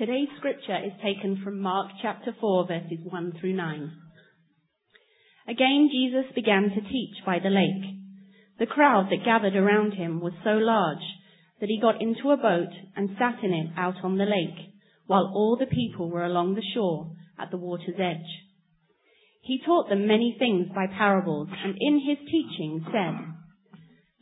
Today's 0.00 0.28
scripture 0.38 0.78
is 0.82 0.92
taken 1.04 1.42
from 1.44 1.60
Mark 1.60 1.90
chapter 2.00 2.34
4 2.40 2.66
verses 2.66 3.00
1 3.04 3.34
through 3.38 3.52
9. 3.52 3.92
Again 5.46 5.90
Jesus 5.92 6.24
began 6.34 6.70
to 6.70 6.80
teach 6.80 7.16
by 7.26 7.38
the 7.38 7.50
lake. 7.50 7.96
The 8.58 8.64
crowd 8.64 9.08
that 9.10 9.26
gathered 9.26 9.54
around 9.54 9.92
him 9.92 10.22
was 10.22 10.32
so 10.42 10.52
large 10.52 11.04
that 11.60 11.68
he 11.68 11.78
got 11.78 12.00
into 12.00 12.30
a 12.30 12.38
boat 12.38 12.72
and 12.96 13.10
sat 13.18 13.44
in 13.44 13.52
it 13.52 13.72
out 13.76 13.96
on 14.02 14.16
the 14.16 14.24
lake, 14.24 14.72
while 15.06 15.30
all 15.34 15.58
the 15.60 15.66
people 15.66 16.08
were 16.08 16.24
along 16.24 16.54
the 16.54 16.64
shore 16.72 17.12
at 17.38 17.50
the 17.50 17.58
water's 17.58 18.00
edge. 18.00 18.30
He 19.42 19.60
taught 19.66 19.90
them 19.90 20.06
many 20.06 20.34
things 20.38 20.68
by 20.74 20.86
parables, 20.86 21.48
and 21.62 21.76
in 21.78 22.00
his 22.00 22.16
teaching 22.24 22.86
said, 22.90 23.18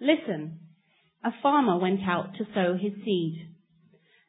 Listen, 0.00 0.58
a 1.22 1.30
farmer 1.40 1.78
went 1.78 2.00
out 2.04 2.34
to 2.36 2.52
sow 2.52 2.74
his 2.74 2.94
seed. 3.04 3.57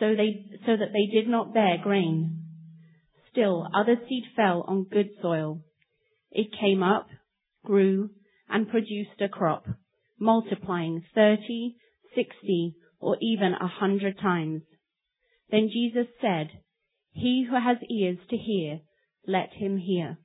so 0.00 0.14
they, 0.14 0.46
so 0.66 0.76
that 0.76 0.92
they 0.92 1.06
did 1.12 1.28
not 1.28 1.54
bear 1.54 1.78
grain. 1.82 2.44
Still, 3.30 3.68
other 3.74 3.96
seed 4.08 4.24
fell 4.36 4.64
on 4.66 4.84
good 4.84 5.10
soil. 5.22 5.60
It 6.30 6.48
came 6.60 6.82
up, 6.82 7.08
grew, 7.64 8.10
and 8.48 8.68
produced 8.68 9.20
a 9.20 9.28
crop, 9.28 9.66
multiplying 10.18 11.04
thirty, 11.14 11.76
sixty, 12.14 12.74
or 13.00 13.16
even 13.20 13.52
a 13.54 13.68
hundred 13.68 14.18
times. 14.18 14.62
Then 15.50 15.70
Jesus 15.72 16.06
said, 16.20 16.50
He 17.12 17.46
who 17.48 17.54
has 17.54 17.78
ears 17.90 18.18
to 18.30 18.36
hear, 18.36 18.80
let 19.26 19.52
him 19.52 19.78
hear. 19.78 20.18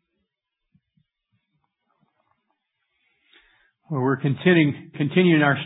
Well, 3.90 4.02
we're 4.02 4.18
continuing, 4.18 4.92
continuing 4.96 5.44
our 5.44 5.58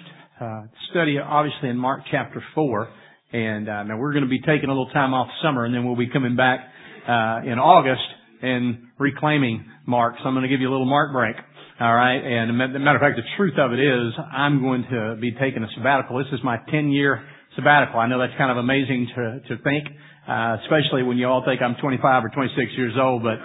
uh, 0.41 0.67
study, 0.91 1.17
obviously, 1.17 1.69
in 1.69 1.77
Mark 1.77 2.01
chapter 2.11 2.43
4. 2.53 2.89
And 3.33 3.67
uh, 3.67 3.83
now 3.83 3.97
we're 3.97 4.13
going 4.13 4.23
to 4.23 4.29
be 4.29 4.39
taking 4.39 4.69
a 4.69 4.73
little 4.73 4.89
time 4.89 5.13
off 5.13 5.27
summer, 5.43 5.65
and 5.65 5.73
then 5.73 5.85
we'll 5.85 5.97
be 5.97 6.09
coming 6.09 6.35
back 6.35 6.61
uh, 7.07 7.43
in 7.43 7.59
August 7.59 8.07
and 8.41 8.87
reclaiming 8.97 9.65
Mark. 9.85 10.15
So 10.19 10.27
I'm 10.27 10.33
going 10.33 10.43
to 10.43 10.49
give 10.49 10.61
you 10.61 10.69
a 10.69 10.73
little 10.73 10.85
Mark 10.85 11.11
break. 11.11 11.35
All 11.79 11.93
right. 11.93 12.17
And 12.17 12.57
matter 12.57 12.95
of 12.95 13.01
fact, 13.01 13.17
the 13.17 13.27
truth 13.35 13.53
of 13.59 13.71
it 13.73 13.79
is 13.79 14.13
I'm 14.31 14.61
going 14.61 14.85
to 14.89 15.17
be 15.19 15.31
taking 15.31 15.61
a 15.61 15.67
sabbatical. 15.75 16.17
This 16.17 16.31
is 16.33 16.39
my 16.43 16.57
10 16.71 16.89
year 16.89 17.21
sabbatical. 17.55 17.99
I 17.99 18.07
know 18.07 18.17
that's 18.17 18.37
kind 18.37 18.51
of 18.51 18.57
amazing 18.57 19.07
to, 19.15 19.39
to 19.49 19.61
think, 19.61 19.85
uh, 20.27 20.57
especially 20.63 21.03
when 21.03 21.17
you 21.17 21.27
all 21.27 21.43
think 21.45 21.61
I'm 21.61 21.75
25 21.81 22.25
or 22.25 22.29
26 22.29 22.71
years 22.77 22.93
old, 22.99 23.23
but, 23.23 23.37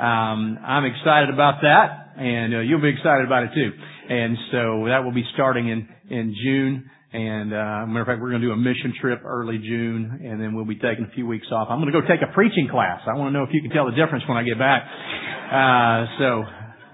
um, 0.00 0.58
I'm 0.64 0.84
excited 0.84 1.30
about 1.34 1.60
that 1.62 2.00
and 2.16 2.54
uh, 2.54 2.60
you'll 2.60 2.82
be 2.82 2.88
excited 2.88 3.26
about 3.26 3.44
it 3.44 3.50
too. 3.54 3.70
And 4.08 4.36
so 4.52 4.84
that 4.86 5.02
will 5.04 5.14
be 5.14 5.24
starting 5.34 5.68
in, 5.68 5.88
in 6.10 6.34
June. 6.42 6.90
And 7.12 7.50
uh, 7.50 7.90
matter 7.90 8.02
of 8.02 8.06
fact, 8.06 8.22
we're 8.22 8.30
going 8.30 8.42
to 8.42 8.46
do 8.46 8.54
a 8.54 8.56
mission 8.56 8.94
trip 9.00 9.22
early 9.26 9.58
June, 9.58 10.22
and 10.22 10.40
then 10.40 10.54
we'll 10.54 10.64
be 10.64 10.78
taking 10.78 11.10
a 11.10 11.14
few 11.14 11.26
weeks 11.26 11.48
off. 11.50 11.66
I'm 11.68 11.82
going 11.82 11.90
to 11.90 11.98
go 11.98 12.06
take 12.06 12.22
a 12.22 12.30
preaching 12.32 12.68
class. 12.70 13.02
I 13.02 13.18
want 13.18 13.34
to 13.34 13.34
know 13.34 13.42
if 13.42 13.50
you 13.50 13.62
can 13.62 13.74
tell 13.74 13.90
the 13.90 13.98
difference 13.98 14.22
when 14.30 14.38
I 14.38 14.46
get 14.46 14.58
back. 14.62 14.86
Uh, 14.86 16.06
so 16.22 16.28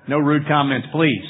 no 0.08 0.16
rude 0.16 0.48
comments, 0.48 0.88
please. 0.88 1.20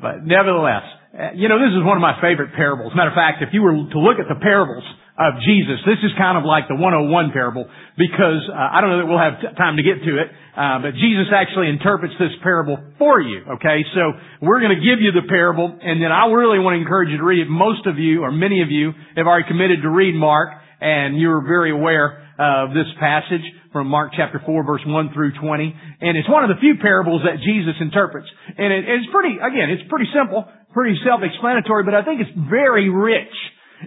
But 0.00 0.24
nevertheless, 0.24 0.88
uh, 1.12 1.36
you 1.36 1.52
know, 1.52 1.60
this 1.60 1.76
is 1.76 1.84
one 1.84 2.00
of 2.00 2.04
my 2.04 2.16
favorite 2.24 2.56
parables. 2.56 2.96
Matter 2.96 3.12
of 3.12 3.18
fact, 3.18 3.44
if 3.44 3.52
you 3.52 3.60
were 3.60 3.76
to 3.76 3.98
look 4.00 4.16
at 4.16 4.32
the 4.32 4.40
parables 4.40 4.84
of 5.20 5.36
Jesus, 5.44 5.84
this 5.84 6.00
is 6.00 6.16
kind 6.16 6.40
of 6.40 6.48
like 6.48 6.64
the 6.64 6.80
101 6.80 7.36
parable 7.36 7.68
because 8.00 8.40
uh, 8.48 8.56
I 8.56 8.80
don't 8.80 8.88
know 8.88 9.00
that 9.04 9.08
we'll 9.12 9.20
have 9.20 9.36
t- 9.36 9.52
time 9.52 9.76
to 9.76 9.84
get 9.84 10.00
to 10.00 10.12
it, 10.16 10.32
uh, 10.56 10.80
but 10.80 10.96
Jesus 10.96 11.28
actually 11.28 11.68
interprets 11.68 12.16
this 12.16 12.32
parable 12.40 12.80
for 12.96 13.20
you. 13.20 13.44
Okay, 13.60 13.84
so 13.92 14.16
we're 14.40 14.64
going 14.64 14.72
to 14.72 14.80
give 14.80 15.04
you 15.04 15.12
the 15.12 15.28
parable, 15.28 15.68
and 15.68 16.00
then 16.00 16.08
I 16.08 16.24
really 16.32 16.56
want 16.56 16.80
to 16.80 16.80
encourage 16.80 17.12
you 17.12 17.20
to 17.20 17.28
read 17.28 17.44
it. 17.44 17.52
Most 17.52 17.84
of 17.84 18.00
you, 18.00 18.24
or 18.24 18.32
many 18.32 18.64
of 18.64 18.72
you, 18.72 18.96
have 19.12 19.28
already 19.28 19.44
committed 19.44 19.84
to 19.84 19.92
read 19.92 20.16
Mark, 20.16 20.56
and 20.80 21.20
you're 21.20 21.44
very 21.44 21.68
aware 21.68 22.24
of 22.40 22.72
this 22.72 22.88
passage 22.96 23.44
from 23.76 23.92
Mark 23.92 24.16
chapter 24.16 24.40
4 24.40 24.64
verse 24.64 24.80
1 24.88 25.12
through 25.12 25.36
20. 25.36 25.76
And 26.00 26.16
it's 26.16 26.28
one 26.32 26.42
of 26.42 26.48
the 26.48 26.56
few 26.64 26.80
parables 26.80 27.20
that 27.28 27.44
Jesus 27.44 27.76
interprets. 27.76 28.26
And 28.56 28.72
it, 28.72 28.88
it's 28.88 29.12
pretty, 29.12 29.36
again, 29.36 29.68
it's 29.68 29.84
pretty 29.92 30.08
simple, 30.16 30.48
pretty 30.72 30.96
self-explanatory, 31.04 31.84
but 31.84 31.92
I 31.92 32.02
think 32.08 32.24
it's 32.24 32.32
very 32.48 32.88
rich. 32.88 33.36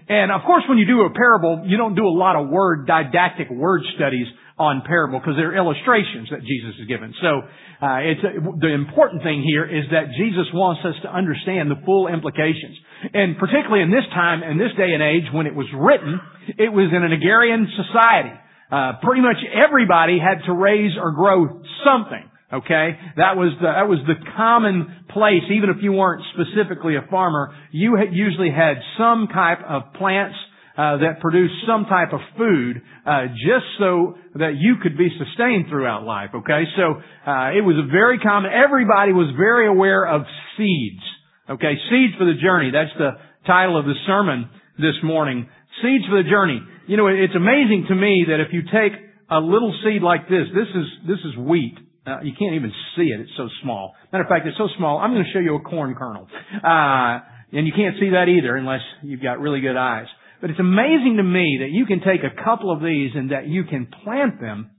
And 0.09 0.31
of 0.31 0.41
course 0.45 0.63
when 0.67 0.77
you 0.77 0.85
do 0.85 1.01
a 1.01 1.13
parable, 1.13 1.63
you 1.65 1.77
don't 1.77 1.95
do 1.95 2.05
a 2.05 2.15
lot 2.15 2.35
of 2.35 2.49
word, 2.49 2.87
didactic 2.87 3.49
word 3.49 3.81
studies 3.95 4.27
on 4.57 4.83
parable 4.85 5.19
because 5.19 5.33
they're 5.35 5.57
illustrations 5.57 6.29
that 6.29 6.41
Jesus 6.41 6.77
has 6.77 6.87
given. 6.87 7.13
So 7.21 7.41
uh, 7.81 8.05
it's 8.05 8.21
the 8.61 8.69
important 8.73 9.23
thing 9.23 9.41
here 9.41 9.65
is 9.65 9.89
that 9.89 10.13
Jesus 10.17 10.45
wants 10.53 10.81
us 10.85 10.95
to 11.03 11.09
understand 11.09 11.71
the 11.71 11.81
full 11.85 12.07
implications, 12.07 12.77
and 13.13 13.37
particularly 13.37 13.81
in 13.81 13.89
this 13.89 14.05
time, 14.13 14.43
in 14.43 14.57
this 14.57 14.71
day 14.77 14.93
and 14.93 15.01
age, 15.01 15.25
when 15.33 15.47
it 15.47 15.55
was 15.55 15.67
written, 15.73 16.21
it 16.57 16.69
was 16.69 16.93
in 16.93 17.01
an 17.03 17.11
agrarian 17.11 17.67
society. 17.75 18.37
Uh, 18.71 18.93
pretty 19.03 19.21
much 19.21 19.37
everybody 19.51 20.17
had 20.17 20.45
to 20.45 20.53
raise 20.53 20.93
or 20.97 21.11
grow 21.11 21.61
something. 21.83 22.29
Okay, 22.53 22.93
that 23.17 23.33
was 23.33 23.49
the 23.57 23.65
that 23.65 23.89
was 23.89 23.97
the 24.05 24.13
common 24.37 25.05
place. 25.09 25.41
Even 25.49 25.71
if 25.71 25.77
you 25.81 25.91
weren't 25.91 26.21
specifically 26.37 26.95
a 26.95 27.01
farmer, 27.09 27.49
you 27.71 27.95
had 27.97 28.13
usually 28.13 28.51
had 28.51 28.77
some 28.97 29.27
type 29.33 29.57
of 29.67 29.93
plants 29.97 30.37
uh, 30.77 30.97
that 31.01 31.17
produced 31.19 31.53
some 31.65 31.85
type 31.85 32.13
of 32.13 32.19
food, 32.37 32.81
uh, 33.05 33.33
just 33.41 33.65
so 33.79 34.21
that 34.35 34.53
you 34.57 34.77
could 34.81 34.97
be 34.97 35.09
sustained 35.17 35.65
throughout 35.69 36.05
life. 36.05 36.29
Okay, 36.33 36.69
so 36.77 37.01
uh, 37.25 37.57
it 37.57 37.65
was 37.65 37.77
a 37.81 37.89
very 37.89 38.19
common. 38.19 38.51
Everybody 38.53 39.13
was 39.13 39.33
very 39.37 39.67
aware 39.67 40.05
of 40.05 40.21
seeds. 40.57 41.01
Okay, 41.49 41.73
seeds 41.89 42.13
for 42.17 42.25
the 42.25 42.37
journey. 42.37 42.69
That's 42.69 42.93
the 42.97 43.17
title 43.45 43.77
of 43.77 43.85
the 43.85 43.97
sermon 44.05 44.49
this 44.77 44.97
morning. 45.03 45.49
Seeds 45.81 46.05
for 46.05 46.21
the 46.21 46.29
journey. 46.29 46.61
You 46.87 46.97
know, 46.97 47.07
it's 47.07 47.35
amazing 47.35 47.85
to 47.89 47.95
me 47.95 48.25
that 48.29 48.39
if 48.41 48.53
you 48.53 48.61
take 48.61 48.93
a 49.29 49.39
little 49.39 49.73
seed 49.83 50.01
like 50.01 50.29
this, 50.29 50.45
this 50.53 50.69
is, 50.69 50.87
this 51.07 51.19
is 51.25 51.37
wheat. 51.37 51.77
Uh, 52.05 52.19
you 52.21 52.33
can't 52.37 52.55
even 52.55 52.71
see 52.95 53.03
it. 53.03 53.21
It's 53.21 53.31
so 53.37 53.47
small. 53.61 53.95
Matter 54.11 54.23
of 54.23 54.29
fact, 54.29 54.45
it's 54.45 54.57
so 54.57 54.67
small. 54.77 54.97
I'm 54.97 55.13
going 55.13 55.23
to 55.23 55.31
show 55.31 55.39
you 55.39 55.55
a 55.55 55.61
corn 55.61 55.95
kernel. 55.95 56.27
Uh, 56.55 57.19
and 57.53 57.65
you 57.67 57.73
can't 57.75 57.95
see 57.99 58.09
that 58.09 58.27
either 58.27 58.55
unless 58.57 58.81
you've 59.03 59.21
got 59.21 59.39
really 59.39 59.61
good 59.61 59.77
eyes. 59.77 60.07
But 60.41 60.49
it's 60.49 60.59
amazing 60.59 61.15
to 61.17 61.23
me 61.23 61.59
that 61.61 61.71
you 61.71 61.85
can 61.85 61.99
take 61.99 62.21
a 62.23 62.43
couple 62.43 62.71
of 62.71 62.81
these 62.81 63.11
and 63.15 63.31
that 63.31 63.47
you 63.47 63.63
can 63.63 63.87
plant 64.03 64.41
them 64.41 64.71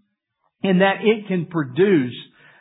and 0.62 0.82
that 0.82 0.96
it 1.02 1.26
can 1.28 1.46
produce 1.46 2.14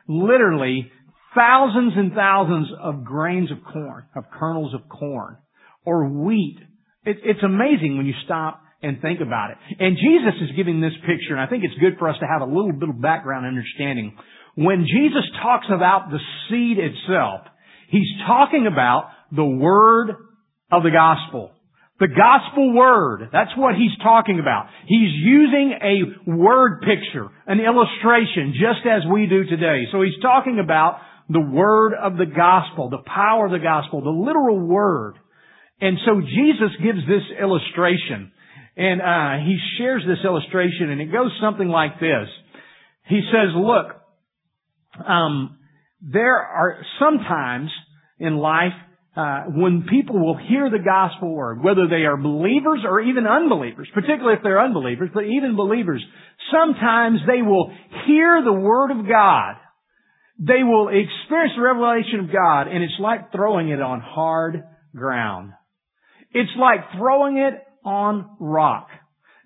literally 0.07 0.89
thousands 1.35 1.93
and 1.97 2.13
thousands 2.13 2.67
of 2.81 3.03
grains 3.03 3.51
of 3.51 3.57
corn, 3.63 4.05
of 4.15 4.25
kernels 4.31 4.73
of 4.73 4.87
corn 4.87 5.37
or 5.85 6.07
wheat. 6.07 6.57
It, 7.03 7.17
it's 7.23 7.43
amazing 7.43 7.97
when 7.97 8.05
you 8.05 8.13
stop 8.23 8.61
and 8.81 9.01
think 9.01 9.19
about 9.21 9.51
it. 9.51 9.57
And 9.79 9.97
Jesus 9.97 10.35
is 10.41 10.55
giving 10.55 10.81
this 10.81 10.93
picture, 11.01 11.31
and 11.31 11.39
I 11.39 11.47
think 11.47 11.63
it's 11.63 11.79
good 11.79 11.97
for 11.97 12.09
us 12.09 12.17
to 12.19 12.27
have 12.27 12.41
a 12.41 12.45
little 12.45 12.73
bit 12.73 12.89
of 12.89 13.01
background 13.01 13.45
understanding. 13.45 14.15
When 14.55 14.85
Jesus 14.85 15.23
talks 15.41 15.67
about 15.69 16.11
the 16.11 16.19
seed 16.49 16.77
itself, 16.77 17.41
he's 17.89 18.09
talking 18.27 18.67
about 18.71 19.09
the 19.31 19.45
word 19.45 20.11
of 20.71 20.83
the 20.83 20.91
gospel. 20.91 21.51
The 21.99 22.07
gospel 22.07 22.73
word. 22.75 23.29
That's 23.31 23.55
what 23.55 23.75
he's 23.75 23.95
talking 24.03 24.39
about. 24.39 24.67
He's 24.87 25.13
using 25.13 25.73
a 25.81 26.29
word 26.29 26.81
picture, 26.81 27.29
an 27.47 27.59
illustration, 27.59 28.53
just 28.53 28.85
as 28.85 29.03
we 29.11 29.27
do 29.27 29.45
today. 29.45 29.85
So 29.91 30.01
he's 30.01 30.19
talking 30.21 30.59
about 30.59 30.99
the 31.29 31.39
word 31.39 31.93
of 31.93 32.17
the 32.17 32.25
gospel, 32.25 32.89
the 32.89 33.03
power 33.05 33.45
of 33.45 33.51
the 33.51 33.59
gospel, 33.59 34.01
the 34.01 34.09
literal 34.09 34.59
word. 34.59 35.15
And 35.79 35.97
so 36.05 36.21
Jesus 36.21 36.75
gives 36.83 36.99
this 37.07 37.23
illustration. 37.39 38.31
And 38.75 39.01
uh, 39.01 39.45
he 39.45 39.57
shares 39.77 40.03
this 40.05 40.25
illustration, 40.25 40.89
and 40.89 40.99
it 40.99 41.11
goes 41.11 41.31
something 41.41 41.67
like 41.67 41.99
this. 41.99 42.27
He 43.07 43.21
says, 43.31 43.53
"Look, 43.55 44.02
um, 45.05 45.57
there 46.01 46.37
are 46.37 46.83
sometimes 46.99 47.69
in 48.19 48.37
life 48.37 48.73
uh, 49.15 49.43
when 49.47 49.85
people 49.89 50.19
will 50.19 50.37
hear 50.37 50.69
the 50.69 50.83
gospel 50.83 51.33
word, 51.33 51.63
whether 51.63 51.87
they 51.87 52.05
are 52.05 52.17
believers 52.17 52.79
or 52.83 52.99
even 53.01 53.27
unbelievers, 53.27 53.87
particularly 53.93 54.37
if 54.37 54.43
they're 54.43 54.61
unbelievers, 54.61 55.09
but 55.13 55.23
even 55.23 55.55
believers, 55.55 56.03
sometimes 56.51 57.19
they 57.27 57.41
will 57.41 57.71
hear 58.07 58.41
the 58.43 58.53
word 58.53 58.91
of 58.91 59.07
God. 59.07 59.55
They 60.39 60.63
will 60.63 60.89
experience 60.89 61.53
the 61.55 61.61
revelation 61.61 62.21
of 62.21 62.33
God, 62.33 62.63
and 62.67 62.83
it's 62.83 62.99
like 62.99 63.31
throwing 63.31 63.69
it 63.69 63.81
on 63.81 64.01
hard 64.01 64.63
ground. 64.95 65.53
It's 66.31 66.51
like 66.59 66.79
throwing 66.97 67.37
it 67.37 67.53
on 67.85 68.37
rock. 68.39 68.87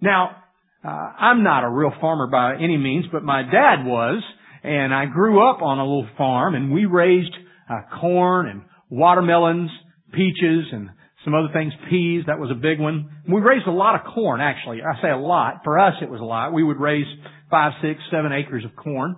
Now, 0.01 0.43
Uh, 0.85 1.11
I'm 1.19 1.43
not 1.43 1.63
a 1.65 1.69
real 1.69 1.91
farmer 1.99 2.27
by 2.27 2.55
any 2.55 2.77
means, 2.77 3.05
but 3.11 3.23
my 3.23 3.41
dad 3.41 3.83
was, 3.83 4.23
and 4.67 4.93
I 4.93 5.05
grew 5.05 5.49
up 5.49 5.61
on 5.61 5.79
a 5.79 5.83
little 5.83 6.07
farm, 6.17 6.55
and 6.55 6.71
we 6.71 6.85
raised 6.85 7.33
uh, 7.69 7.99
corn 8.01 8.47
and 8.47 8.63
watermelons, 8.89 9.69
peaches, 10.11 10.65
and 10.71 10.89
some 11.23 11.33
other 11.33 11.49
things, 11.53 11.73
peas, 11.89 12.23
that 12.27 12.39
was 12.39 12.51
a 12.51 12.55
big 12.55 12.79
one. 12.79 13.09
We 13.27 13.41
raised 13.41 13.67
a 13.67 13.71
lot 13.71 13.95
of 13.95 14.13
corn, 14.13 14.39
actually. 14.39 14.79
I 14.81 15.01
say 15.01 15.09
a 15.09 15.17
lot. 15.17 15.61
For 15.63 15.77
us, 15.77 15.93
it 16.01 16.09
was 16.09 16.21
a 16.21 16.23
lot. 16.23 16.53
We 16.53 16.63
would 16.63 16.79
raise 16.79 17.05
five, 17.49 17.73
six, 17.81 17.99
seven 18.11 18.31
acres 18.31 18.63
of 18.63 18.75
corn. 18.75 19.15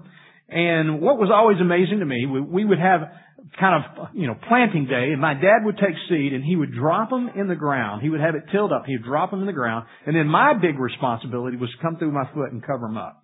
And 0.48 1.01
what 1.01 1.18
was 1.18 1.30
always 1.31 1.57
amazing 1.62 2.00
to 2.00 2.06
me, 2.06 2.25
we, 2.25 2.42
we 2.42 2.66
would 2.66 2.80
have 2.80 3.01
kind 3.60 3.84
of, 3.84 4.07
you 4.13 4.28
know, 4.28 4.36
planting 4.48 4.86
day, 4.86 5.12
and 5.12 5.22
my 5.22 5.34
dad 5.34 5.66
would 5.66 5.78
take 5.78 5.96
seed 6.10 6.34
and 6.34 6.44
he 6.44 6.56
would 6.56 6.74
drop 6.74 7.10
them 7.10 7.30
in 7.36 7.48
the 7.48 7.56
ground. 7.56 8.01
He 8.01 8.10
would 8.10 8.22
have 8.22 8.36
it 8.36 8.44
tilled 8.51 8.72
up. 8.72 8.86
He 8.86 8.98
would 8.98 9.06
drop 9.06 9.31
them 9.31 9.42
in 9.42 9.46
the 9.46 9.54
ground. 9.54 9.86
And 10.06 10.16
then 10.16 10.28
my 10.28 10.54
big 10.54 10.80
responsibility 10.80 11.57
was 11.57 11.69
to 11.69 11.81
come 11.81 11.98
through 11.98 12.12
my 12.12 12.25
foot 12.34 12.51
and 12.51 12.66
cover 12.66 12.88
them 12.88 12.98
up. 12.98 13.24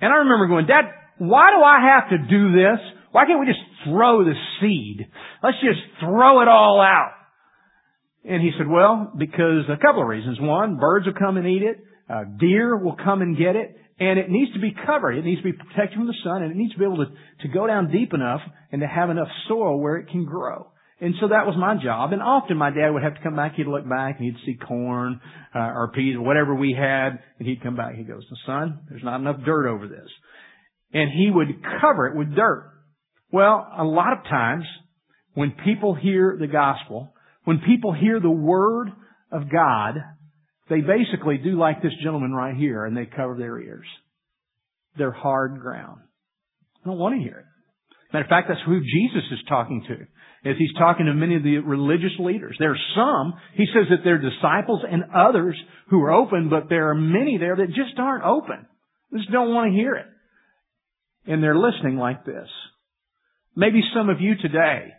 And 0.00 0.12
I 0.12 0.16
remember 0.16 0.46
going, 0.46 0.66
Dad, 0.66 0.84
why 1.18 1.50
do 1.50 1.62
I 1.62 1.78
have 1.94 2.10
to 2.10 2.18
do 2.28 2.52
this? 2.52 2.78
Why 3.12 3.24
can't 3.24 3.40
we 3.40 3.46
just 3.46 3.60
throw 3.84 4.24
the 4.24 4.34
seed? 4.60 5.06
Let's 5.42 5.56
just 5.62 5.80
throw 6.00 6.42
it 6.42 6.48
all 6.48 6.80
out. 6.80 7.12
And 8.24 8.42
he 8.42 8.50
said, 8.58 8.66
well, 8.68 9.12
because 9.16 9.64
a 9.70 9.80
couple 9.80 10.02
of 10.02 10.08
reasons. 10.08 10.38
One, 10.40 10.76
birds 10.76 11.06
will 11.06 11.14
come 11.14 11.36
and 11.36 11.46
eat 11.46 11.62
it. 11.62 11.78
Uh, 12.10 12.24
deer 12.38 12.76
will 12.76 12.96
come 12.96 13.22
and 13.22 13.36
get 13.36 13.56
it. 13.56 13.76
And 13.98 14.18
it 14.18 14.28
needs 14.28 14.52
to 14.52 14.60
be 14.60 14.74
covered. 14.84 15.16
It 15.16 15.24
needs 15.24 15.40
to 15.40 15.44
be 15.44 15.52
protected 15.52 15.96
from 15.96 16.06
the 16.06 16.14
sun 16.22 16.42
and 16.42 16.50
it 16.50 16.56
needs 16.56 16.72
to 16.72 16.78
be 16.78 16.84
able 16.84 16.98
to, 16.98 17.06
to 17.42 17.48
go 17.48 17.66
down 17.66 17.90
deep 17.90 18.12
enough 18.12 18.40
and 18.70 18.82
to 18.82 18.86
have 18.86 19.08
enough 19.08 19.28
soil 19.48 19.80
where 19.80 19.96
it 19.96 20.08
can 20.10 20.26
grow. 20.26 20.66
And 20.98 21.14
so 21.20 21.28
that 21.28 21.44
was 21.44 21.54
my 21.58 21.82
job. 21.82 22.12
And 22.12 22.22
often 22.22 22.56
my 22.56 22.70
dad 22.70 22.90
would 22.90 23.02
have 23.02 23.16
to 23.16 23.22
come 23.22 23.36
back. 23.36 23.54
He'd 23.54 23.66
look 23.66 23.86
back 23.86 24.16
and 24.18 24.24
he'd 24.24 24.46
see 24.46 24.56
corn 24.56 25.20
uh, 25.54 25.58
or 25.58 25.92
peas 25.94 26.16
or 26.16 26.22
whatever 26.22 26.54
we 26.54 26.72
had. 26.72 27.18
And 27.38 27.46
he'd 27.46 27.62
come 27.62 27.76
back. 27.76 27.96
He 27.96 28.04
goes, 28.04 28.24
son, 28.46 28.80
there's 28.88 29.04
not 29.04 29.20
enough 29.20 29.44
dirt 29.44 29.68
over 29.68 29.86
this. 29.88 30.08
And 30.94 31.10
he 31.12 31.30
would 31.30 31.62
cover 31.82 32.06
it 32.06 32.16
with 32.16 32.34
dirt. 32.34 32.72
Well, 33.30 33.66
a 33.76 33.84
lot 33.84 34.14
of 34.14 34.24
times 34.24 34.64
when 35.34 35.54
people 35.64 35.94
hear 35.94 36.36
the 36.40 36.46
gospel, 36.46 37.12
when 37.44 37.58
people 37.58 37.92
hear 37.92 38.18
the 38.18 38.30
word 38.30 38.88
of 39.30 39.50
God, 39.52 39.96
they 40.70 40.80
basically 40.80 41.36
do 41.36 41.58
like 41.58 41.82
this 41.82 41.92
gentleman 42.02 42.32
right 42.32 42.56
here 42.56 42.86
and 42.86 42.96
they 42.96 43.04
cover 43.04 43.36
their 43.36 43.60
ears. 43.60 43.86
They're 44.96 45.12
hard 45.12 45.60
ground. 45.60 46.00
I 46.82 46.88
don't 46.88 46.98
want 46.98 47.16
to 47.16 47.20
hear 47.20 47.38
it. 47.38 47.55
Matter 48.12 48.24
of 48.24 48.28
fact, 48.28 48.48
that's 48.48 48.60
who 48.66 48.80
Jesus 48.80 49.24
is 49.32 49.38
talking 49.48 49.84
to. 49.88 50.48
As 50.48 50.56
he's 50.58 50.72
talking 50.78 51.06
to 51.06 51.14
many 51.14 51.34
of 51.36 51.42
the 51.42 51.58
religious 51.58 52.12
leaders. 52.20 52.56
There 52.58 52.70
are 52.70 52.86
some, 52.94 53.34
he 53.54 53.66
says 53.66 53.86
that 53.90 54.04
they're 54.04 54.20
disciples 54.20 54.82
and 54.88 55.04
others 55.14 55.56
who 55.90 56.00
are 56.02 56.12
open, 56.12 56.48
but 56.48 56.68
there 56.68 56.90
are 56.90 56.94
many 56.94 57.36
there 57.38 57.56
that 57.56 57.68
just 57.68 57.98
aren't 57.98 58.24
open. 58.24 58.66
Just 59.12 59.32
don't 59.32 59.52
want 59.52 59.72
to 59.72 59.76
hear 59.76 59.94
it. 59.96 60.06
And 61.26 61.42
they're 61.42 61.58
listening 61.58 61.96
like 61.96 62.24
this. 62.24 62.48
Maybe 63.56 63.80
some 63.92 64.08
of 64.08 64.20
you 64.20 64.34
today 64.40 64.92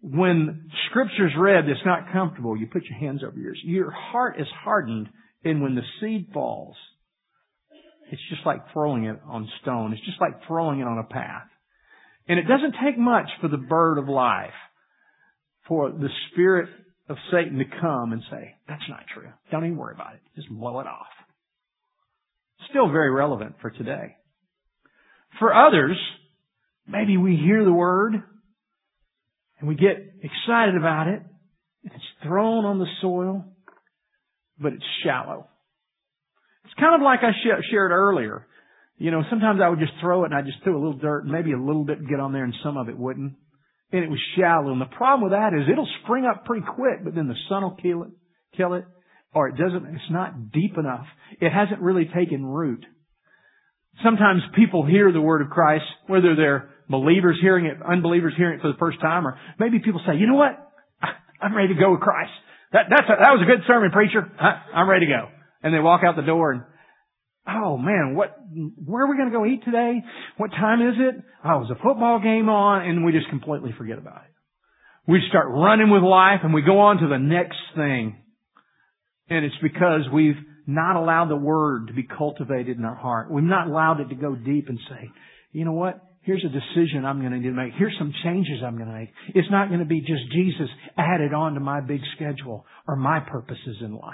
when 0.00 0.70
scripture's 0.88 1.32
read 1.36 1.64
that's 1.66 1.84
not 1.84 2.12
comfortable, 2.12 2.56
you 2.56 2.66
put 2.66 2.84
your 2.84 2.98
hands 2.98 3.22
over 3.26 3.36
yours. 3.36 3.60
Your 3.64 3.90
heart 3.90 4.40
is 4.40 4.46
hardened, 4.62 5.08
and 5.44 5.60
when 5.60 5.74
the 5.74 5.82
seed 6.00 6.28
falls, 6.32 6.76
it's 8.10 8.22
just 8.30 8.46
like 8.46 8.72
throwing 8.72 9.04
it 9.04 9.18
on 9.26 9.48
stone. 9.60 9.92
It's 9.92 10.04
just 10.04 10.20
like 10.20 10.46
throwing 10.46 10.80
it 10.80 10.86
on 10.86 10.98
a 10.98 11.04
path. 11.04 11.48
And 12.28 12.38
it 12.38 12.42
doesn't 12.42 12.74
take 12.84 12.98
much 12.98 13.28
for 13.40 13.48
the 13.48 13.56
bird 13.56 13.98
of 13.98 14.08
life, 14.08 14.50
for 15.66 15.90
the 15.90 16.08
spirit 16.30 16.68
of 17.08 17.16
Satan 17.32 17.58
to 17.58 17.64
come 17.80 18.12
and 18.12 18.22
say, 18.30 18.54
that's 18.68 18.82
not 18.88 19.04
true. 19.14 19.28
Don't 19.50 19.64
even 19.64 19.78
worry 19.78 19.94
about 19.94 20.14
it. 20.14 20.20
Just 20.36 20.50
blow 20.50 20.80
it 20.80 20.86
off. 20.86 21.06
Still 22.70 22.90
very 22.90 23.10
relevant 23.10 23.54
for 23.62 23.70
today. 23.70 24.16
For 25.38 25.54
others, 25.54 25.96
maybe 26.86 27.16
we 27.16 27.36
hear 27.36 27.64
the 27.64 27.72
word, 27.72 28.14
and 29.58 29.68
we 29.68 29.74
get 29.74 29.96
excited 30.22 30.76
about 30.76 31.08
it, 31.08 31.22
and 31.84 31.92
it's 31.94 32.04
thrown 32.22 32.66
on 32.66 32.78
the 32.78 32.86
soil, 33.00 33.44
but 34.58 34.74
it's 34.74 34.84
shallow. 35.02 35.46
It's 36.64 36.74
kind 36.74 36.94
of 36.94 37.00
like 37.02 37.20
I 37.22 37.32
shared 37.70 37.90
earlier. 37.90 38.46
You 38.98 39.12
know, 39.12 39.22
sometimes 39.30 39.60
I 39.62 39.68
would 39.68 39.78
just 39.78 39.92
throw 40.00 40.24
it 40.24 40.32
and 40.32 40.34
I 40.34 40.42
just 40.42 40.62
threw 40.64 40.74
a 40.74 40.82
little 40.82 40.98
dirt, 40.98 41.24
maybe 41.24 41.52
a 41.52 41.58
little 41.58 41.84
bit 41.84 42.06
get 42.08 42.18
on 42.18 42.32
there 42.32 42.44
and 42.44 42.54
some 42.64 42.76
of 42.76 42.88
it 42.88 42.98
wouldn't. 42.98 43.34
And 43.92 44.04
it 44.04 44.10
was 44.10 44.20
shallow. 44.36 44.72
And 44.72 44.80
the 44.80 44.86
problem 44.86 45.30
with 45.30 45.32
that 45.32 45.54
is 45.54 45.70
it'll 45.70 45.88
spring 46.02 46.26
up 46.26 46.44
pretty 46.44 46.66
quick, 46.66 47.04
but 47.04 47.14
then 47.14 47.28
the 47.28 47.38
sun 47.48 47.62
will 47.62 47.78
kill 47.80 48.02
it, 48.02 48.10
kill 48.56 48.74
it, 48.74 48.84
or 49.32 49.48
it 49.48 49.56
doesn't, 49.56 49.86
it's 49.86 50.10
not 50.10 50.50
deep 50.52 50.76
enough. 50.76 51.06
It 51.40 51.50
hasn't 51.50 51.80
really 51.80 52.06
taken 52.06 52.44
root. 52.44 52.84
Sometimes 54.02 54.42
people 54.54 54.84
hear 54.84 55.12
the 55.12 55.20
word 55.20 55.42
of 55.42 55.50
Christ, 55.50 55.84
whether 56.06 56.34
they're 56.34 56.70
believers 56.88 57.38
hearing 57.40 57.66
it, 57.66 57.78
unbelievers 57.82 58.34
hearing 58.36 58.58
it 58.58 58.62
for 58.62 58.68
the 58.68 58.78
first 58.78 59.00
time, 59.00 59.26
or 59.26 59.38
maybe 59.58 59.78
people 59.78 60.00
say, 60.06 60.16
you 60.16 60.26
know 60.26 60.34
what? 60.34 60.72
I'm 61.40 61.56
ready 61.56 61.72
to 61.72 61.80
go 61.80 61.92
with 61.92 62.00
Christ. 62.00 62.30
That, 62.72 62.86
that's 62.90 63.08
a, 63.08 63.14
that 63.22 63.30
was 63.30 63.42
a 63.42 63.46
good 63.46 63.64
sermon, 63.66 63.90
preacher. 63.90 64.26
I'm 64.38 64.88
ready 64.88 65.06
to 65.06 65.12
go. 65.12 65.28
And 65.62 65.72
they 65.72 65.78
walk 65.78 66.02
out 66.04 66.16
the 66.16 66.22
door 66.22 66.52
and, 66.52 66.62
oh 67.48 67.76
man, 67.76 68.14
what, 68.14 68.36
where 68.84 69.04
are 69.04 69.10
we 69.10 69.16
going 69.16 69.30
to 69.30 69.36
go 69.36 69.46
eat 69.46 69.64
today? 69.64 70.02
What 70.36 70.50
time 70.50 70.82
is 70.82 70.94
it? 70.98 71.22
Oh, 71.44 71.64
is 71.64 71.70
a 71.70 71.82
football 71.82 72.20
game 72.20 72.48
on? 72.48 72.88
And 72.88 73.04
we 73.04 73.12
just 73.12 73.28
completely 73.30 73.74
forget 73.76 73.98
about 73.98 74.22
it. 74.24 74.32
We 75.06 75.20
start 75.28 75.46
running 75.48 75.90
with 75.90 76.02
life 76.02 76.40
and 76.44 76.52
we 76.52 76.62
go 76.62 76.80
on 76.80 76.98
to 76.98 77.08
the 77.08 77.18
next 77.18 77.58
thing. 77.74 78.16
And 79.30 79.44
it's 79.44 79.56
because 79.62 80.02
we've 80.12 80.36
not 80.66 80.96
allowed 80.96 81.28
the 81.28 81.36
word 81.36 81.88
to 81.88 81.94
be 81.94 82.02
cultivated 82.02 82.76
in 82.76 82.84
our 82.84 82.94
heart. 82.94 83.30
We've 83.30 83.42
not 83.42 83.68
allowed 83.68 84.00
it 84.00 84.08
to 84.10 84.14
go 84.14 84.34
deep 84.34 84.68
and 84.68 84.78
say, 84.88 85.10
you 85.52 85.64
know 85.64 85.72
what? 85.72 86.04
Here's 86.22 86.44
a 86.44 86.48
decision 86.48 87.06
I'm 87.06 87.20
going 87.20 87.32
to 87.32 87.38
need 87.38 87.48
to 87.48 87.54
make. 87.54 87.72
Here's 87.78 87.96
some 87.98 88.12
changes 88.22 88.60
I'm 88.62 88.76
going 88.76 88.90
to 88.90 88.94
make. 88.94 89.08
It's 89.34 89.50
not 89.50 89.68
going 89.68 89.80
to 89.80 89.86
be 89.86 90.00
just 90.00 90.30
Jesus 90.30 90.68
added 90.98 91.32
on 91.32 91.54
to 91.54 91.60
my 91.60 91.80
big 91.80 92.00
schedule 92.16 92.66
or 92.86 92.96
my 92.96 93.20
purposes 93.20 93.76
in 93.80 93.94
life. 93.94 94.12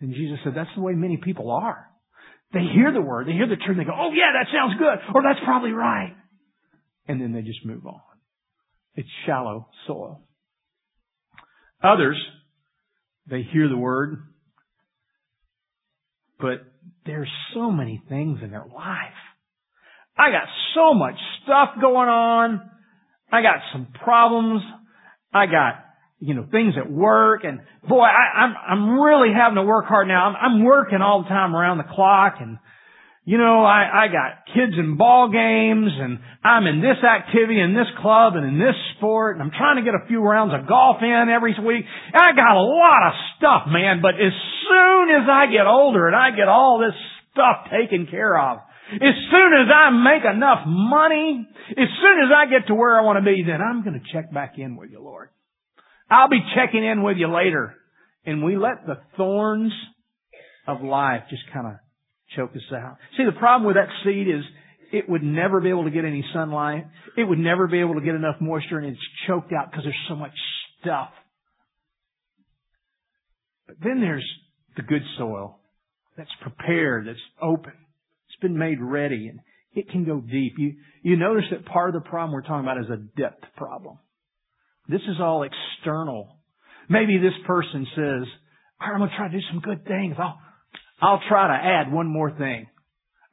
And 0.00 0.12
Jesus 0.12 0.38
said, 0.42 0.54
that's 0.56 0.70
the 0.74 0.82
way 0.82 0.94
many 0.94 1.16
people 1.16 1.52
are. 1.52 1.89
They 2.52 2.60
hear 2.74 2.92
the 2.92 3.00
word, 3.00 3.28
they 3.28 3.32
hear 3.32 3.48
the 3.48 3.56
truth, 3.56 3.78
they 3.78 3.84
go, 3.84 3.92
oh 3.94 4.10
yeah, 4.12 4.32
that 4.38 4.48
sounds 4.52 4.78
good, 4.78 5.14
or 5.14 5.22
that's 5.22 5.44
probably 5.44 5.72
right. 5.72 6.14
And 7.06 7.20
then 7.20 7.32
they 7.32 7.42
just 7.42 7.64
move 7.64 7.86
on. 7.86 8.00
It's 8.94 9.08
shallow 9.26 9.68
soil. 9.86 10.22
Others, 11.82 12.20
they 13.28 13.42
hear 13.42 13.68
the 13.68 13.76
word, 13.76 14.18
but 16.40 16.62
there's 17.06 17.30
so 17.54 17.70
many 17.70 18.02
things 18.08 18.40
in 18.42 18.50
their 18.50 18.66
life 18.66 19.14
I 20.20 20.30
got 20.30 20.48
so 20.74 20.92
much 20.92 21.14
stuff 21.42 21.80
going 21.80 22.08
on. 22.10 22.70
I 23.32 23.40
got 23.40 23.56
some 23.72 23.86
problems. 24.04 24.62
I 25.32 25.46
got, 25.46 25.82
you 26.20 26.34
know, 26.34 26.46
things 26.50 26.74
at 26.76 26.90
work 26.92 27.44
and 27.44 27.60
boy, 27.88 28.04
I, 28.04 28.44
I'm, 28.44 28.54
I'm 28.68 29.00
really 29.00 29.32
having 29.32 29.56
to 29.56 29.64
work 29.64 29.86
hard 29.86 30.06
now. 30.06 30.28
I'm, 30.28 30.36
I'm 30.36 30.64
working 30.64 31.00
all 31.00 31.22
the 31.22 31.28
time 31.28 31.56
around 31.56 31.78
the 31.78 31.88
clock 31.88 32.36
and, 32.40 32.58
you 33.24 33.38
know, 33.38 33.64
I, 33.64 34.04
I 34.04 34.06
got 34.08 34.44
kids 34.52 34.76
in 34.76 34.98
ball 34.98 35.32
games 35.32 35.88
and 35.96 36.18
I'm 36.44 36.66
in 36.66 36.84
this 36.84 37.00
activity 37.00 37.58
and 37.58 37.74
this 37.74 37.88
club 38.02 38.36
and 38.36 38.44
in 38.44 38.58
this 38.60 38.76
sport 38.96 39.36
and 39.36 39.42
I'm 39.42 39.50
trying 39.50 39.80
to 39.80 39.82
get 39.82 39.96
a 39.96 40.06
few 40.08 40.20
rounds 40.20 40.52
of 40.52 40.68
golf 40.68 40.98
in 41.00 41.32
every 41.32 41.56
week. 41.56 41.84
And 41.88 42.20
I 42.20 42.36
got 42.36 42.52
a 42.52 42.68
lot 42.68 43.08
of 43.08 43.12
stuff, 43.38 43.62
man, 43.72 44.04
but 44.04 44.20
as 44.20 44.36
soon 44.68 45.04
as 45.16 45.24
I 45.24 45.48
get 45.48 45.64
older 45.64 46.06
and 46.06 46.16
I 46.16 46.36
get 46.36 46.48
all 46.48 46.84
this 46.84 46.96
stuff 47.32 47.72
taken 47.72 48.06
care 48.12 48.36
of, 48.36 48.58
as 48.92 49.16
soon 49.32 49.50
as 49.56 49.72
I 49.72 49.88
make 49.88 50.24
enough 50.28 50.66
money, 50.66 51.48
as 51.70 51.88
soon 51.96 52.16
as 52.26 52.30
I 52.34 52.44
get 52.50 52.66
to 52.68 52.74
where 52.74 52.98
I 52.98 53.04
want 53.04 53.24
to 53.24 53.24
be, 53.24 53.42
then 53.46 53.62
I'm 53.62 53.84
going 53.84 53.94
to 53.94 54.04
check 54.12 54.34
back 54.34 54.58
in 54.58 54.76
with 54.76 54.90
you, 54.90 55.00
Lord. 55.00 55.30
I'll 56.10 56.28
be 56.28 56.42
checking 56.54 56.84
in 56.84 57.02
with 57.02 57.16
you 57.16 57.32
later. 57.32 57.74
And 58.26 58.42
we 58.42 58.56
let 58.56 58.86
the 58.86 58.98
thorns 59.16 59.72
of 60.66 60.82
life 60.82 61.22
just 61.30 61.42
kind 61.52 61.66
of 61.66 61.72
choke 62.36 62.50
us 62.54 62.72
out. 62.74 62.96
See, 63.16 63.24
the 63.24 63.38
problem 63.38 63.66
with 63.66 63.76
that 63.76 63.88
seed 64.04 64.28
is 64.28 64.42
it 64.92 65.08
would 65.08 65.22
never 65.22 65.60
be 65.60 65.70
able 65.70 65.84
to 65.84 65.90
get 65.90 66.04
any 66.04 66.24
sunlight. 66.34 66.86
It 67.16 67.24
would 67.24 67.38
never 67.38 67.66
be 67.66 67.80
able 67.80 67.94
to 67.94 68.00
get 68.00 68.14
enough 68.14 68.36
moisture 68.40 68.78
and 68.78 68.88
it's 68.88 69.00
choked 69.26 69.52
out 69.52 69.70
because 69.70 69.84
there's 69.84 70.06
so 70.08 70.16
much 70.16 70.32
stuff. 70.80 71.10
But 73.66 73.76
then 73.82 74.00
there's 74.00 74.26
the 74.76 74.82
good 74.82 75.02
soil 75.16 75.60
that's 76.16 76.30
prepared, 76.42 77.06
that's 77.06 77.18
open 77.40 77.72
It's 78.28 78.40
been 78.40 78.58
made 78.58 78.80
ready 78.80 79.28
and 79.28 79.40
it 79.72 79.88
can 79.90 80.04
go 80.04 80.20
deep. 80.20 80.54
You, 80.58 80.74
you 81.02 81.16
notice 81.16 81.44
that 81.50 81.64
part 81.64 81.94
of 81.94 82.02
the 82.02 82.08
problem 82.08 82.32
we're 82.32 82.42
talking 82.42 82.68
about 82.68 82.78
is 82.78 82.90
a 82.90 82.96
depth 83.20 83.44
problem. 83.56 83.98
This 84.90 85.02
is 85.02 85.20
all 85.20 85.44
external. 85.44 86.36
Maybe 86.88 87.18
this 87.18 87.46
person 87.46 87.86
says, 87.94 88.28
I'm 88.80 88.98
going 88.98 89.10
to 89.10 89.16
try 89.16 89.28
to 89.28 89.32
do 89.32 89.44
some 89.50 89.60
good 89.60 89.86
things. 89.86 90.16
I'll, 90.18 90.40
I'll 91.00 91.20
try 91.28 91.46
to 91.46 91.64
add 91.64 91.92
one 91.92 92.08
more 92.08 92.32
thing. 92.36 92.66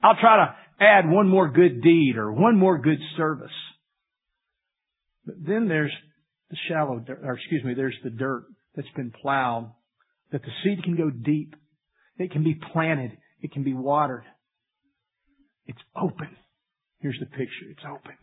I'll 0.03 0.17
try 0.21 0.45
to 0.45 0.55
add 0.85 1.09
one 1.09 1.27
more 1.27 1.49
good 1.49 1.81
deed 1.81 2.15
or 2.17 2.31
one 2.31 2.57
more 2.59 2.77
good 2.77 2.99
service. 3.17 3.51
But 5.25 5.35
then 5.45 5.67
there's 5.67 5.91
the 6.51 6.57
shallow, 6.69 7.03
or 7.23 7.33
excuse 7.33 7.63
me, 7.63 7.73
there's 7.73 7.97
the 8.03 8.11
dirt 8.11 8.45
that's 8.75 8.87
been 8.95 9.11
plowed 9.11 9.71
that 10.31 10.41
the 10.43 10.51
seed 10.63 10.83
can 10.83 10.95
go 10.95 11.09
deep 11.09 11.55
It 12.19 12.31
can 12.31 12.43
be 12.43 12.59
planted. 12.71 13.17
It 13.41 13.51
can 13.51 13.63
be 13.63 13.73
watered. 13.73 14.23
It's 15.65 15.79
open. 15.95 16.29
Here's 16.99 17.17
the 17.19 17.25
picture. 17.25 17.65
It's 17.71 17.83
open. 17.83 18.13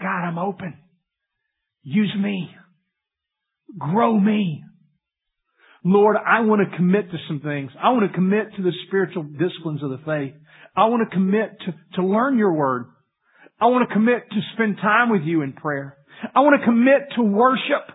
God, 0.00 0.26
I'm 0.26 0.38
open. 0.38 0.74
Use 1.88 2.12
me. 2.20 2.50
Grow 3.78 4.18
me. 4.18 4.64
Lord, 5.84 6.16
I 6.16 6.40
want 6.40 6.68
to 6.68 6.76
commit 6.76 7.12
to 7.12 7.16
some 7.28 7.38
things. 7.38 7.70
I 7.80 7.90
want 7.90 8.10
to 8.10 8.12
commit 8.12 8.56
to 8.56 8.62
the 8.62 8.72
spiritual 8.88 9.22
disciplines 9.22 9.84
of 9.84 9.90
the 9.90 10.00
faith. 10.04 10.34
I 10.76 10.86
want 10.86 11.08
to 11.08 11.14
commit 11.14 11.60
to, 11.60 11.74
to 11.94 12.04
learn 12.04 12.38
your 12.38 12.52
word. 12.54 12.86
I 13.60 13.66
want 13.66 13.88
to 13.88 13.94
commit 13.94 14.28
to 14.28 14.40
spend 14.54 14.78
time 14.78 15.10
with 15.10 15.22
you 15.22 15.42
in 15.42 15.52
prayer. 15.52 15.96
I 16.34 16.40
want 16.40 16.60
to 16.60 16.66
commit 16.66 17.14
to 17.14 17.22
worship. 17.22 17.86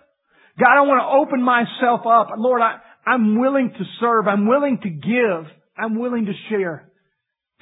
God, 0.57 0.77
I 0.77 0.81
want 0.83 1.01
to 1.01 1.27
open 1.27 1.43
myself 1.43 2.07
up. 2.07 2.29
Lord, 2.37 2.61
I, 2.61 2.77
I'm 3.05 3.41
willing 3.41 3.73
to 3.77 3.83
serve. 3.99 4.25
I'm 4.25 4.47
willing 4.47 4.79
to 4.83 4.89
give. 4.89 5.51
I'm 5.77 5.99
willing 5.99 6.27
to 6.27 6.33
share. 6.49 6.89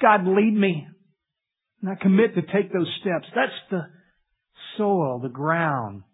God, 0.00 0.28
lead 0.28 0.54
me. 0.54 0.86
And 1.82 1.90
I 1.90 2.00
commit 2.00 2.36
to 2.36 2.42
take 2.42 2.72
those 2.72 2.88
steps. 3.00 3.26
That's 3.34 3.52
the 3.72 3.80
soil, 4.76 5.18
the 5.18 5.28
ground 5.28 6.04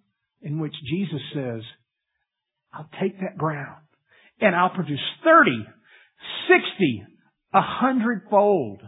in 0.47 0.61
which 0.61 0.75
Jesus 0.89 1.21
says, 1.35 1.61
I'll 2.73 2.89
take 3.01 3.21
that 3.21 3.37
ground 3.37 3.83
and 4.41 4.55
I'll 4.55 4.71
produce 4.71 5.01
30, 5.25 5.51
60, 6.49 7.05
a 7.53 7.61
hundredfold. 7.61 8.81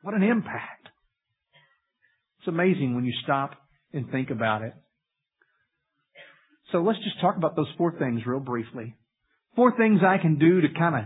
What 0.00 0.14
an 0.14 0.22
impact. 0.22 0.88
It's 2.38 2.48
amazing 2.48 2.94
when 2.94 3.04
you 3.04 3.12
stop 3.22 3.52
and 3.92 4.10
think 4.10 4.30
about 4.30 4.62
it. 4.62 4.72
So 6.72 6.78
let's 6.78 6.98
just 7.00 7.20
talk 7.20 7.36
about 7.36 7.54
those 7.54 7.68
four 7.76 7.98
things 7.98 8.22
real 8.24 8.40
briefly. 8.40 8.96
Four 9.54 9.76
things 9.76 10.00
I 10.06 10.16
can 10.16 10.38
do 10.38 10.62
to 10.62 10.68
kind 10.76 10.96
of 10.96 11.02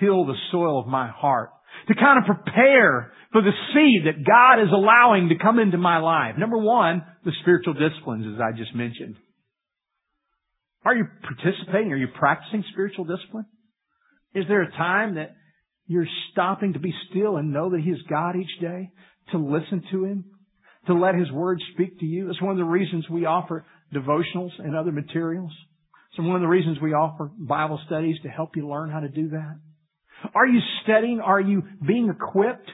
till 0.00 0.24
the 0.24 0.36
soil 0.50 0.80
of 0.80 0.86
my 0.86 1.08
heart. 1.08 1.50
To 1.88 1.94
kind 1.94 2.18
of 2.18 2.24
prepare 2.24 3.12
for 3.32 3.42
the 3.42 3.52
seed 3.74 4.06
that 4.06 4.26
God 4.26 4.62
is 4.62 4.72
allowing 4.72 5.28
to 5.28 5.38
come 5.38 5.58
into 5.58 5.78
my 5.78 5.98
life. 5.98 6.34
Number 6.38 6.58
one, 6.58 7.02
the 7.24 7.32
spiritual 7.42 7.74
disciplines 7.74 8.26
as 8.34 8.40
I 8.40 8.56
just 8.56 8.74
mentioned. 8.74 9.16
Are 10.84 10.94
you 10.94 11.06
participating? 11.22 11.92
Are 11.92 11.96
you 11.96 12.08
practicing 12.18 12.64
spiritual 12.72 13.04
discipline? 13.04 13.46
Is 14.34 14.44
there 14.48 14.62
a 14.62 14.70
time 14.70 15.16
that 15.16 15.36
you're 15.86 16.06
stopping 16.32 16.72
to 16.72 16.78
be 16.78 16.94
still 17.10 17.36
and 17.36 17.52
know 17.52 17.70
that 17.70 17.80
He 17.80 17.90
is 17.90 18.00
God 18.08 18.36
each 18.36 18.60
day? 18.60 18.90
To 19.32 19.38
listen 19.38 19.82
to 19.92 20.04
Him? 20.04 20.24
To 20.86 20.94
let 20.94 21.14
His 21.14 21.30
Word 21.30 21.60
speak 21.74 21.98
to 22.00 22.06
you? 22.06 22.26
That's 22.26 22.40
one 22.40 22.52
of 22.52 22.58
the 22.58 22.64
reasons 22.64 23.08
we 23.10 23.26
offer 23.26 23.64
devotionals 23.94 24.52
and 24.58 24.74
other 24.74 24.92
materials. 24.92 25.52
So 26.16 26.22
one 26.22 26.36
of 26.36 26.42
the 26.42 26.48
reasons 26.48 26.78
we 26.80 26.92
offer 26.92 27.30
Bible 27.38 27.80
studies 27.86 28.16
to 28.22 28.28
help 28.28 28.56
you 28.56 28.68
learn 28.68 28.90
how 28.90 29.00
to 29.00 29.08
do 29.08 29.30
that. 29.30 29.58
Are 30.34 30.46
you 30.46 30.60
studying? 30.82 31.20
Are 31.20 31.40
you 31.40 31.62
being 31.86 32.08
equipped? 32.08 32.70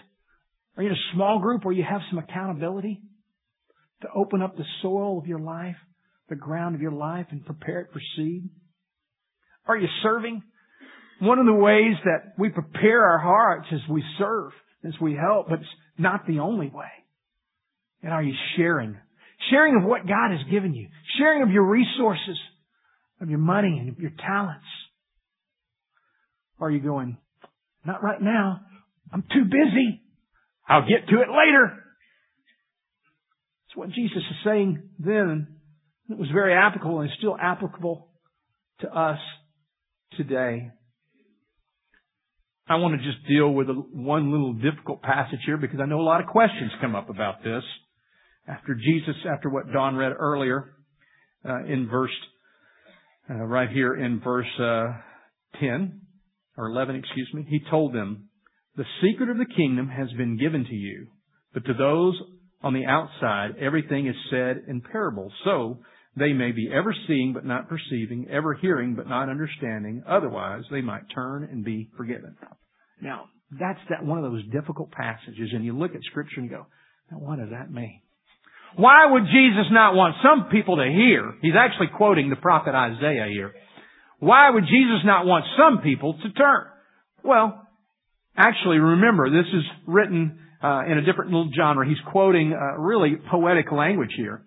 Are 0.77 0.83
you 0.83 0.91
in 0.91 0.95
a 0.95 1.15
small 1.15 1.39
group 1.39 1.65
where 1.65 1.75
you 1.75 1.85
have 1.89 2.01
some 2.11 2.19
accountability 2.19 3.01
to 4.03 4.09
open 4.15 4.43
up 4.43 4.57
the 4.57 4.65
soil 4.83 5.19
of 5.19 5.27
your 5.27 5.39
life? 5.39 5.77
the 6.29 6.37
ground 6.37 6.75
of 6.75 6.81
your 6.81 6.93
life 6.93 7.27
and 7.31 7.45
prepare 7.45 7.81
it 7.81 7.89
for 7.93 8.01
seed? 8.17 8.49
Are 9.67 9.77
you 9.77 9.89
serving? 10.03 10.43
One 11.21 11.39
of 11.39 11.47
the 11.47 11.53
ways 11.53 11.97
that 12.05 12.35
we 12.39 12.51
prepare 12.51 13.05
our 13.05 13.19
hearts 13.19 13.67
is 13.73 13.81
we 13.91 14.05
serve, 14.19 14.53
as 14.85 14.93
we 15.01 15.15
help, 15.15 15.49
but 15.49 15.61
it's 15.61 15.69
not 15.99 16.27
the 16.27 16.41
only 16.41 16.69
way. 16.69 16.91
And 18.03 18.13
are 18.13 18.23
you 18.23 18.35
sharing? 18.57 18.97
Sharing 19.51 19.77
of 19.77 19.89
what 19.89 20.07
God 20.07 20.31
has 20.31 20.51
given 20.51 20.75
you. 20.75 20.89
Sharing 21.19 21.43
of 21.43 21.51
your 21.51 21.65
resources, 21.65 22.39
of 23.21 23.31
your 23.31 23.39
money 23.39 23.79
and 23.79 23.97
your 23.99 24.13
talents. 24.19 24.67
Or 26.59 26.69
are 26.69 26.71
you 26.71 26.81
going, 26.81 27.19
not 27.87 28.03
right 28.03 28.21
now. 28.21 28.61
I'm 29.13 29.23
too 29.23 29.45
busy. 29.45 30.03
I'll 30.69 30.83
get 30.89 31.09
to 31.09 31.21
it 31.23 31.29
later. 31.29 31.85
That's 33.67 33.77
what 33.77 33.91
Jesus 33.91 34.19
is 34.19 34.37
saying 34.45 34.91
then 34.99 35.57
it 36.09 36.17
was 36.17 36.29
very 36.33 36.55
applicable 36.55 37.01
and 37.01 37.11
still 37.19 37.37
applicable 37.37 38.09
to 38.81 38.89
us 38.89 39.19
today. 40.17 40.71
I 42.69 42.77
want 42.77 43.01
to 43.01 43.07
just 43.07 43.27
deal 43.29 43.51
with 43.51 43.69
a, 43.69 43.73
one 43.73 44.31
little 44.31 44.53
difficult 44.53 45.03
passage 45.03 45.41
here 45.45 45.57
because 45.57 45.81
I 45.81 45.87
know 45.87 46.01
a 46.01 46.03
lot 46.03 46.21
of 46.21 46.29
questions 46.29 46.71
come 46.81 46.95
up 46.95 47.11
about 47.11 47.43
this. 47.43 47.63
After 48.49 48.75
Jesus, 48.75 49.15
after 49.29 49.49
what 49.49 49.73
Don 49.73 49.97
read 49.97 50.13
earlier, 50.17 50.73
uh, 51.45 51.65
in 51.65 51.89
verse, 51.89 52.11
uh, 53.29 53.35
right 53.35 53.69
here 53.69 53.95
in 53.95 54.21
verse, 54.21 54.47
uh, 54.61 54.93
10, 55.61 56.01
or 56.57 56.67
11, 56.69 56.97
excuse 56.97 57.31
me, 57.35 57.47
he 57.49 57.61
told 57.71 57.95
them, 57.95 58.29
the 58.77 58.85
secret 59.03 59.31
of 59.31 59.39
the 59.39 59.47
kingdom 59.57 59.89
has 59.89 60.09
been 60.17 60.39
given 60.39 60.65
to 60.65 60.75
you, 60.75 61.09
but 61.55 61.65
to 61.65 61.75
those 61.75 62.21
on 62.63 62.75
the 62.75 62.87
outside, 62.87 63.57
everything 63.61 64.07
is 64.07 64.17
said 64.31 64.65
in 64.69 64.81
parables. 64.81 65.33
So 65.45 65.79
they 66.17 66.33
may 66.33 66.53
be 66.53 66.71
ever 66.73 66.95
seeing 67.07 67.33
but 67.33 67.45
not 67.45 67.69
perceiving, 67.69 68.27
ever 68.31 68.55
hearing 68.55 68.95
but 68.95 69.09
not 69.09 69.29
understanding. 69.29 70.03
Otherwise, 70.09 70.65
they 70.71 70.81
might 70.81 71.03
turn 71.15 71.45
and 71.45 71.65
be 71.65 71.91
forgiven. 71.97 72.37
Now, 73.01 73.27
that's 73.51 73.81
that 73.91 74.05
one 74.05 74.19
of 74.19 74.31
those 74.31 74.47
difficult 74.51 74.91
passages, 74.91 75.51
and 75.53 75.65
you 75.65 75.77
look 75.77 75.95
at 75.95 76.03
Scripture 76.11 76.41
and 76.41 76.51
go, 76.51 76.67
now 77.11 77.19
what 77.19 77.39
does 77.39 77.51
that 77.51 77.71
mean? 77.71 78.01
Why 78.77 79.11
would 79.11 79.25
Jesus 79.25 79.67
not 79.71 79.95
want 79.95 80.17
some 80.23 80.51
people 80.51 80.77
to 80.77 80.85
hear? 80.85 81.35
He's 81.41 81.55
actually 81.57 81.89
quoting 81.97 82.29
the 82.29 82.37
prophet 82.37 82.75
Isaiah 82.75 83.29
here. 83.31 83.55
Why 84.19 84.51
would 84.51 84.65
Jesus 84.65 85.05
not 85.05 85.27
want 85.27 85.45
some 85.59 85.83
people 85.83 86.15
to 86.15 86.31
turn? 86.33 86.67
Well, 87.23 87.67
actually, 88.37 88.79
remember, 88.79 89.31
this 89.31 89.47
is 89.53 89.65
written 89.87 90.39
uh, 90.63 90.85
in 90.87 90.99
a 90.99 91.05
different 91.05 91.31
little 91.33 91.51
genre. 91.55 91.87
He's 91.87 92.01
quoting 92.11 92.53
uh, 92.53 92.79
really 92.79 93.17
poetic 93.31 93.71
language 93.73 94.13
here. 94.17 94.43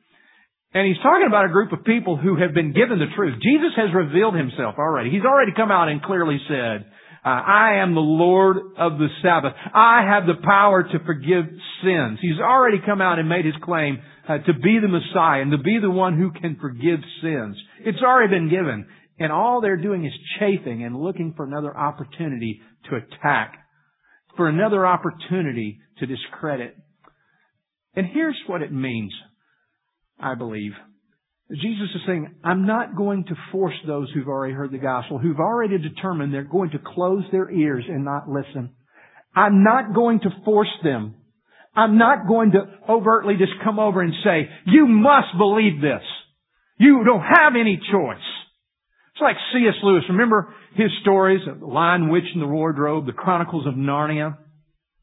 And 0.74 0.88
he's 0.88 1.02
talking 1.02 1.26
about 1.28 1.46
a 1.46 1.50
group 1.50 1.72
of 1.72 1.84
people 1.84 2.16
who 2.18 2.38
have 2.38 2.54
been 2.54 2.74
given 2.74 3.00
the 3.00 3.10
truth. 3.16 3.36
Jesus 3.42 3.74
has 3.76 3.90
revealed 3.94 4.36
himself 4.36 4.76
already. 4.78 5.10
He's 5.10 5.26
already 5.26 5.52
come 5.56 5.72
out 5.72 5.90
and 5.90 6.02
clearly 6.02 6.38
said, 6.48 6.86
uh, 7.26 7.30
I 7.30 7.82
am 7.82 7.96
the 7.96 8.02
Lord 8.02 8.58
of 8.78 8.98
the 8.98 9.08
Sabbath. 9.22 9.54
I 9.74 10.06
have 10.08 10.26
the 10.26 10.42
power 10.44 10.84
to 10.84 11.00
forgive 11.06 11.46
sins. 11.84 12.20
He's 12.22 12.40
already 12.40 12.78
come 12.86 13.02
out 13.02 13.20
and 13.20 13.28
made 13.28 13.46
his 13.46 13.56
claim 13.64 14.00
uh, 14.28 14.38
to 14.38 14.54
be 14.54 14.78
the 14.80 14.88
Messiah 14.88 15.42
and 15.42 15.52
to 15.52 15.58
be 15.58 15.80
the 15.82 15.90
one 15.90 16.18
who 16.18 16.32
can 16.32 16.58
forgive 16.62 17.00
sins. 17.22 17.58
It's 17.82 18.02
already 18.02 18.34
been 18.34 18.50
given. 18.50 18.86
And 19.20 19.32
all 19.32 19.60
they're 19.62 19.78
doing 19.78 20.06
is 20.06 20.14
chafing 20.40 20.84
and 20.84 21.00
looking 21.00 21.34
for 21.36 21.46
another 21.46 21.76
opportunity 21.76 22.62
to 22.90 22.96
attack, 22.96 23.58
for 24.38 24.48
another 24.48 24.88
opportunity 24.88 25.80
to 26.00 26.06
discredit. 26.06 26.76
And 27.96 28.08
here's 28.08 28.40
what 28.48 28.62
it 28.62 28.72
means 28.72 29.14
I 30.20 30.36
believe. 30.36 30.72
Jesus 31.52 31.90
is 31.96 32.02
saying, 32.06 32.36
I'm 32.44 32.68
not 32.68 32.96
going 32.96 33.26
to 33.26 33.36
force 33.52 33.74
those 33.88 34.10
who've 34.14 34.28
already 34.28 34.54
heard 34.54 34.72
the 34.72 34.78
gospel, 34.78 35.18
who've 35.18 35.40
already 35.40 35.80
determined 35.80 36.34
they're 36.34 36.44
going 36.44 36.70
to 36.72 36.80
close 36.80 37.24
their 37.32 37.50
ears 37.50 37.84
and 37.88 38.06
not 38.06 38.30
listen. 38.30 38.70
I'm 39.36 39.64
not 39.64 39.96
going 39.96 40.20
to 40.22 40.30
force 40.46 40.72
them. 40.84 41.16
I'm 41.76 41.98
not 41.98 42.28
going 42.28 42.52
to 42.52 42.66
overtly 42.88 43.36
just 43.38 43.54
come 43.64 43.80
over 43.80 44.02
and 44.02 44.14
say, 44.24 44.50
you 44.66 44.86
must 44.86 45.38
believe 45.38 45.82
this. 45.82 46.04
You 46.78 47.04
don't 47.04 47.22
have 47.22 47.54
any 47.60 47.80
choice. 47.92 48.18
It's 49.20 49.28
like 49.28 49.36
C.S. 49.52 49.76
Lewis. 49.84 50.08
Remember 50.08 50.48
his 50.80 50.88
stories 51.02 51.44
of 51.44 51.60
the 51.60 51.68
Lion, 51.68 52.08
Witch, 52.08 52.24
and 52.32 52.42
the 52.42 52.48
Wardrobe, 52.48 53.06
the 53.06 53.12
Chronicles 53.12 53.68
of 53.68 53.76
Narnia? 53.76 54.40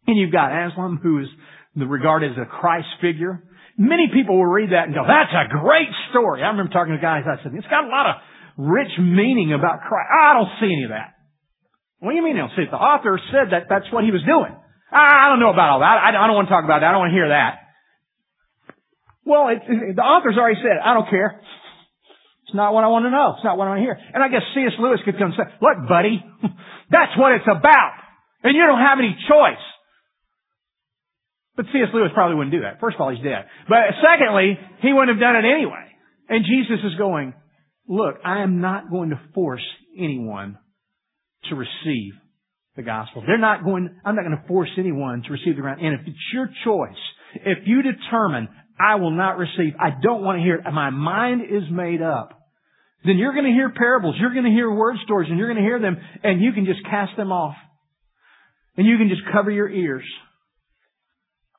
And 0.09 0.17
you've 0.17 0.33
got 0.33 0.49
Aslan, 0.57 1.01
who 1.03 1.21
is 1.21 1.29
regarded 1.77 2.33
as 2.33 2.39
a 2.41 2.49
Christ 2.49 2.89
figure. 3.05 3.45
Many 3.77 4.09
people 4.09 4.41
will 4.41 4.49
read 4.49 4.73
that 4.73 4.89
and 4.89 4.97
go, 4.97 5.05
that's 5.05 5.37
a 5.37 5.53
great 5.61 5.93
story. 6.09 6.41
I 6.41 6.49
remember 6.49 6.73
talking 6.73 6.97
to 6.97 7.03
guys, 7.03 7.29
I 7.29 7.45
said, 7.45 7.53
it's 7.53 7.69
got 7.69 7.85
a 7.85 7.93
lot 7.93 8.09
of 8.09 8.15
rich 8.57 8.97
meaning 8.97 9.53
about 9.53 9.85
Christ. 9.85 10.09
I 10.09 10.33
don't 10.33 10.49
see 10.65 10.73
any 10.73 10.89
of 10.89 10.97
that. 10.97 11.13
What 12.01 12.13
do 12.13 12.17
you 12.17 12.25
mean 12.25 12.41
you 12.41 12.49
don't 12.49 12.57
see 12.57 12.65
it? 12.65 12.73
The 12.73 12.81
author 12.81 13.21
said 13.37 13.53
that 13.53 13.69
that's 13.69 13.93
what 13.93 14.01
he 14.01 14.17
was 14.17 14.25
doing. 14.25 14.57
I 14.89 15.29
don't 15.29 15.45
know 15.45 15.53
about 15.53 15.77
all 15.77 15.81
that. 15.85 15.93
I 15.93 16.25
don't 16.25 16.41
want 16.41 16.49
to 16.49 16.55
talk 16.57 16.65
about 16.65 16.81
that. 16.81 16.89
I 16.89 16.97
don't 16.97 17.05
want 17.05 17.13
to 17.13 17.19
hear 17.21 17.29
that. 17.37 17.69
Well, 19.29 19.53
it, 19.53 19.61
the 19.93 20.01
author's 20.01 20.41
already 20.41 20.57
said, 20.65 20.81
I 20.81 20.97
don't 20.97 21.11
care. 21.13 21.37
It's 22.47 22.55
not 22.55 22.73
what 22.73 22.87
I 22.87 22.89
want 22.89 23.05
to 23.07 23.11
know. 23.11 23.35
It's 23.35 23.43
not 23.43 23.59
what 23.59 23.67
I 23.67 23.75
want 23.75 23.83
to 23.83 23.87
hear. 23.91 23.99
And 23.99 24.23
I 24.23 24.31
guess 24.31 24.47
C.S. 24.55 24.79
Lewis 24.79 25.03
could 25.05 25.19
come 25.19 25.35
and 25.35 25.39
say, 25.39 25.51
look, 25.59 25.89
buddy, 25.91 26.23
that's 26.95 27.11
what 27.19 27.35
it's 27.35 27.51
about. 27.51 27.99
And 28.47 28.55
you 28.55 28.63
don't 28.63 28.79
have 28.79 29.03
any 29.03 29.19
choice. 29.27 29.65
But 31.59 31.67
C.S. 31.75 31.91
Lewis 31.91 32.15
probably 32.15 32.37
wouldn't 32.37 32.55
do 32.55 32.63
that. 32.63 32.79
First 32.79 32.95
of 32.97 33.01
all, 33.01 33.11
he's 33.11 33.25
dead. 33.25 33.51
But 33.67 33.99
secondly, 33.99 34.55
he 34.79 34.93
wouldn't 34.95 35.11
have 35.11 35.19
done 35.19 35.35
it 35.35 35.49
anyway. 35.49 35.91
And 36.29 36.47
Jesus 36.47 36.85
is 36.87 36.95
going, 36.95 37.35
look, 37.89 38.23
I 38.25 38.43
am 38.43 38.61
not 38.61 38.91
going 38.91 39.11
to 39.11 39.21
force 39.35 39.65
anyone 39.99 40.59
to 41.51 41.55
receive 41.57 42.15
the 42.77 42.83
gospel. 42.83 43.25
They're 43.27 43.39
not 43.39 43.65
going, 43.65 43.91
I'm 44.05 44.15
not 44.15 44.25
going 44.25 44.39
to 44.39 44.47
force 44.47 44.71
anyone 44.79 45.23
to 45.27 45.33
receive 45.33 45.57
the 45.57 45.63
ground. 45.63 45.81
And 45.81 45.99
if 45.99 46.07
it's 46.07 46.31
your 46.33 46.49
choice, 46.65 47.01
if 47.35 47.67
you 47.67 47.83
determine 47.83 48.49
I 48.79 48.97
will 48.97 49.11
not 49.11 49.39
receive, 49.39 49.75
I 49.81 49.91
don't 50.03 50.23
want 50.23 50.39
to 50.39 50.43
hear 50.43 50.57
it, 50.57 50.73
my 50.73 50.91
mind 50.91 51.43
is 51.43 51.63
made 51.71 52.03
up, 52.03 52.36
then 53.05 53.19
you're 53.19 53.33
going 53.33 53.45
to 53.45 53.53
hear 53.53 53.71
parables, 53.71 54.17
you're 54.19 54.33
going 54.33 54.45
to 54.45 54.51
hear 54.51 54.71
word 54.71 54.97
stories, 55.05 55.29
and 55.31 55.39
you're 55.39 55.53
going 55.53 55.63
to 55.63 55.69
hear 55.69 55.81
them, 55.81 55.97
and 56.23 56.41
you 56.41 56.53
can 56.53 56.65
just 56.65 56.85
cast 56.85 57.17
them 57.17 57.31
off. 57.31 57.55
And 58.77 58.87
you 58.87 58.99
can 58.99 59.09
just 59.09 59.23
cover 59.33 59.51
your 59.51 59.71
ears. 59.71 60.05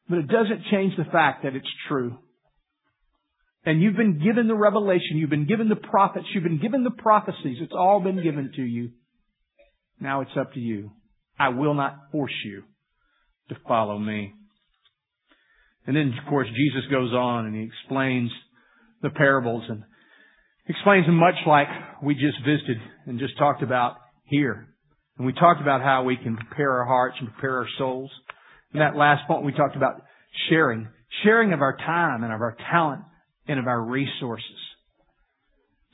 But 0.09 0.19
it 0.19 0.27
doesn't 0.27 0.65
change 0.71 0.93
the 0.97 1.09
fact 1.11 1.43
that 1.43 1.55
it's 1.55 1.67
true. 1.87 2.17
And 3.65 3.81
you've 3.81 3.97
been 3.97 4.23
given 4.23 4.47
the 4.47 4.55
revelation, 4.55 5.17
you've 5.17 5.29
been 5.29 5.47
given 5.47 5.67
the 5.67 5.75
prophets, 5.75 6.25
you've 6.33 6.43
been 6.43 6.61
given 6.61 6.83
the 6.83 6.91
prophecies. 6.91 7.57
It's 7.59 7.73
all 7.77 7.99
been 7.99 8.23
given 8.23 8.51
to 8.55 8.61
you. 8.61 8.91
Now 9.99 10.21
it's 10.21 10.31
up 10.39 10.53
to 10.53 10.59
you. 10.59 10.91
I 11.37 11.49
will 11.49 11.73
not 11.73 12.11
force 12.11 12.33
you 12.45 12.63
to 13.49 13.55
follow 13.67 13.97
me. 13.97 14.33
And 15.85 15.95
then, 15.95 16.13
of 16.21 16.29
course, 16.29 16.47
Jesus 16.47 16.89
goes 16.91 17.13
on 17.13 17.45
and 17.45 17.55
he 17.55 17.63
explains 17.63 18.31
the 19.01 19.09
parables 19.09 19.63
and 19.69 19.83
explains 20.69 21.05
much 21.09 21.35
like 21.45 21.67
we 22.03 22.13
just 22.13 22.37
visited 22.45 22.77
and 23.05 23.19
just 23.19 23.37
talked 23.37 23.63
about 23.63 23.95
here. 24.25 24.67
And 25.17 25.25
we 25.25 25.33
talked 25.33 25.61
about 25.61 25.81
how 25.81 26.03
we 26.03 26.15
can 26.17 26.37
prepare 26.37 26.71
our 26.79 26.85
hearts 26.85 27.15
and 27.19 27.31
prepare 27.31 27.57
our 27.57 27.67
souls. 27.77 28.11
In 28.73 28.79
that 28.79 28.95
last 28.95 29.27
point, 29.27 29.45
we 29.45 29.51
talked 29.51 29.75
about 29.75 30.01
sharing, 30.49 30.87
sharing 31.23 31.53
of 31.53 31.61
our 31.61 31.75
time 31.77 32.23
and 32.23 32.33
of 32.33 32.41
our 32.41 32.55
talent 32.69 33.01
and 33.47 33.59
of 33.59 33.67
our 33.67 33.81
resources. 33.81 34.45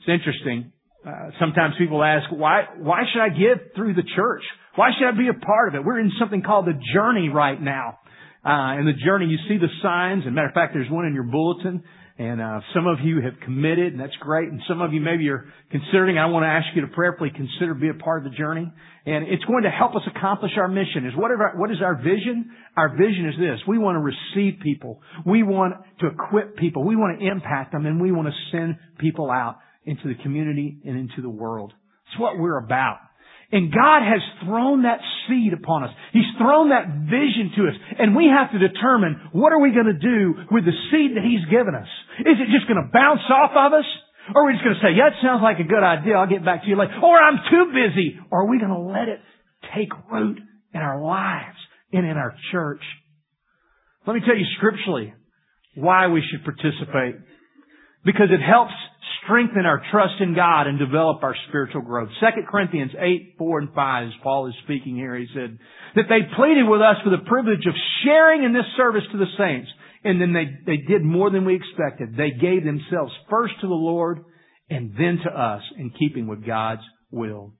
It's 0.00 0.08
interesting. 0.08 0.72
Uh, 1.06 1.30
sometimes 1.38 1.74
people 1.78 2.02
ask, 2.02 2.30
why, 2.30 2.64
why 2.78 3.02
should 3.12 3.22
I 3.22 3.28
give 3.28 3.74
through 3.76 3.94
the 3.94 4.02
church? 4.16 4.42
Why 4.74 4.90
should 4.98 5.06
I 5.06 5.16
be 5.16 5.28
a 5.28 5.34
part 5.34 5.68
of 5.68 5.74
it? 5.76 5.84
We're 5.84 6.00
in 6.00 6.12
something 6.18 6.42
called 6.42 6.66
the 6.66 6.78
journey 6.94 7.28
right 7.28 7.60
now. 7.60 7.98
Uh, 8.44 8.78
in 8.78 8.84
the 8.84 8.92
journey, 9.04 9.26
you 9.26 9.38
see 9.48 9.56
the 9.56 9.72
signs. 9.82 10.24
And 10.26 10.34
matter 10.34 10.48
of 10.48 10.54
fact, 10.54 10.74
there's 10.74 10.90
one 10.90 11.06
in 11.06 11.14
your 11.14 11.24
bulletin. 11.24 11.84
And 12.16 12.40
uh, 12.40 12.60
some 12.72 12.86
of 12.86 13.00
you 13.02 13.22
have 13.22 13.40
committed, 13.44 13.92
and 13.92 14.00
that's 14.00 14.14
great. 14.20 14.48
And 14.48 14.60
some 14.68 14.80
of 14.80 14.92
you 14.92 15.00
maybe 15.00 15.28
are 15.30 15.46
considering. 15.72 16.16
I 16.16 16.26
want 16.26 16.44
to 16.44 16.48
ask 16.48 16.66
you 16.76 16.82
to 16.82 16.86
prayerfully 16.94 17.30
consider 17.34 17.74
be 17.74 17.88
a 17.88 17.94
part 17.94 18.24
of 18.24 18.30
the 18.30 18.36
journey. 18.38 18.70
And 19.04 19.26
it's 19.26 19.42
going 19.44 19.64
to 19.64 19.70
help 19.70 19.96
us 19.96 20.02
accomplish 20.14 20.52
our 20.56 20.68
mission. 20.68 21.06
Is 21.06 21.12
what, 21.16 21.32
our, 21.32 21.54
what 21.56 21.72
is 21.72 21.78
our 21.82 21.96
vision? 21.96 22.52
Our 22.76 22.90
vision 22.90 23.32
is 23.34 23.34
this: 23.40 23.58
we 23.66 23.78
want 23.78 23.96
to 23.96 24.00
receive 24.00 24.60
people, 24.62 25.02
we 25.26 25.42
want 25.42 25.74
to 26.00 26.06
equip 26.06 26.56
people, 26.56 26.84
we 26.84 26.94
want 26.94 27.18
to 27.18 27.26
impact 27.26 27.72
them, 27.72 27.84
and 27.84 28.00
we 28.00 28.12
want 28.12 28.28
to 28.28 28.34
send 28.52 28.76
people 28.98 29.30
out 29.30 29.58
into 29.84 30.06
the 30.06 30.14
community 30.22 30.78
and 30.84 30.96
into 30.96 31.20
the 31.20 31.28
world. 31.28 31.72
It's 32.06 32.20
what 32.20 32.38
we're 32.38 32.58
about. 32.58 32.98
And 33.54 33.70
God 33.70 34.02
has 34.02 34.18
thrown 34.42 34.82
that 34.82 34.98
seed 35.30 35.54
upon 35.54 35.86
us. 35.86 35.94
He's 36.10 36.26
thrown 36.42 36.74
that 36.74 37.06
vision 37.06 37.54
to 37.54 37.70
us. 37.70 37.76
And 38.02 38.18
we 38.18 38.26
have 38.26 38.50
to 38.50 38.58
determine 38.58 39.30
what 39.30 39.54
are 39.54 39.62
we 39.62 39.70
going 39.70 39.86
to 39.86 39.94
do 39.94 40.34
with 40.50 40.66
the 40.66 40.74
seed 40.90 41.14
that 41.14 41.22
He's 41.22 41.46
given 41.46 41.70
us. 41.78 41.86
Is 42.18 42.34
it 42.42 42.50
just 42.50 42.66
going 42.66 42.82
to 42.82 42.90
bounce 42.90 43.22
off 43.30 43.54
of 43.54 43.78
us? 43.78 43.86
Or 44.34 44.42
are 44.42 44.46
we 44.50 44.58
just 44.58 44.66
going 44.66 44.74
to 44.74 44.82
say, 44.82 44.98
yeah, 44.98 45.14
it 45.14 45.22
sounds 45.22 45.38
like 45.38 45.62
a 45.62 45.68
good 45.70 45.86
idea. 45.86 46.18
I'll 46.18 46.26
get 46.26 46.42
back 46.44 46.66
to 46.66 46.68
you 46.68 46.74
later. 46.74 46.98
Or 46.98 47.14
I'm 47.14 47.38
too 47.46 47.70
busy. 47.70 48.18
Or 48.26 48.42
are 48.42 48.50
we 48.50 48.58
going 48.58 48.74
to 48.74 48.90
let 48.90 49.06
it 49.06 49.22
take 49.70 49.94
root 50.10 50.42
in 50.74 50.80
our 50.82 50.98
lives 50.98 51.58
and 51.94 52.02
in 52.02 52.18
our 52.18 52.34
church? 52.50 52.82
Let 54.02 54.14
me 54.14 54.22
tell 54.26 54.34
you 54.34 54.50
scripturally 54.58 55.14
why 55.78 56.08
we 56.08 56.26
should 56.26 56.42
participate. 56.42 57.22
Because 58.04 58.28
it 58.30 58.44
helps 58.44 58.74
strengthen 59.24 59.66
our 59.66 59.82
trust 59.90 60.20
in 60.20 60.34
God 60.34 60.66
and 60.66 60.78
develop 60.78 61.22
our 61.22 61.34
spiritual 61.48 61.82
growth. 61.82 62.10
2 62.20 62.42
Corinthians 62.50 62.92
8, 62.98 63.36
4 63.38 63.58
and 63.58 63.72
5, 63.74 64.06
as 64.06 64.12
Paul 64.22 64.48
is 64.48 64.54
speaking 64.64 64.96
here, 64.96 65.16
he 65.16 65.26
said 65.34 65.58
that 65.96 66.04
they 66.08 66.20
pleaded 66.36 66.68
with 66.68 66.80
us 66.80 66.96
for 67.02 67.10
the 67.10 67.24
privilege 67.26 67.66
of 67.66 67.74
sharing 68.04 68.44
in 68.44 68.52
this 68.52 68.66
service 68.76 69.04
to 69.12 69.18
the 69.18 69.32
saints. 69.38 69.70
And 70.04 70.20
then 70.20 70.34
they, 70.34 70.44
they 70.66 70.82
did 70.82 71.02
more 71.02 71.30
than 71.30 71.46
we 71.46 71.56
expected. 71.56 72.14
They 72.16 72.30
gave 72.30 72.64
themselves 72.64 73.12
first 73.30 73.54
to 73.62 73.66
the 73.66 73.72
Lord 73.72 74.24
and 74.68 74.92
then 74.92 75.20
to 75.24 75.30
us 75.30 75.62
in 75.78 75.90
keeping 75.98 76.26
with 76.26 76.46
God's 76.46 76.82
will. 77.10 77.54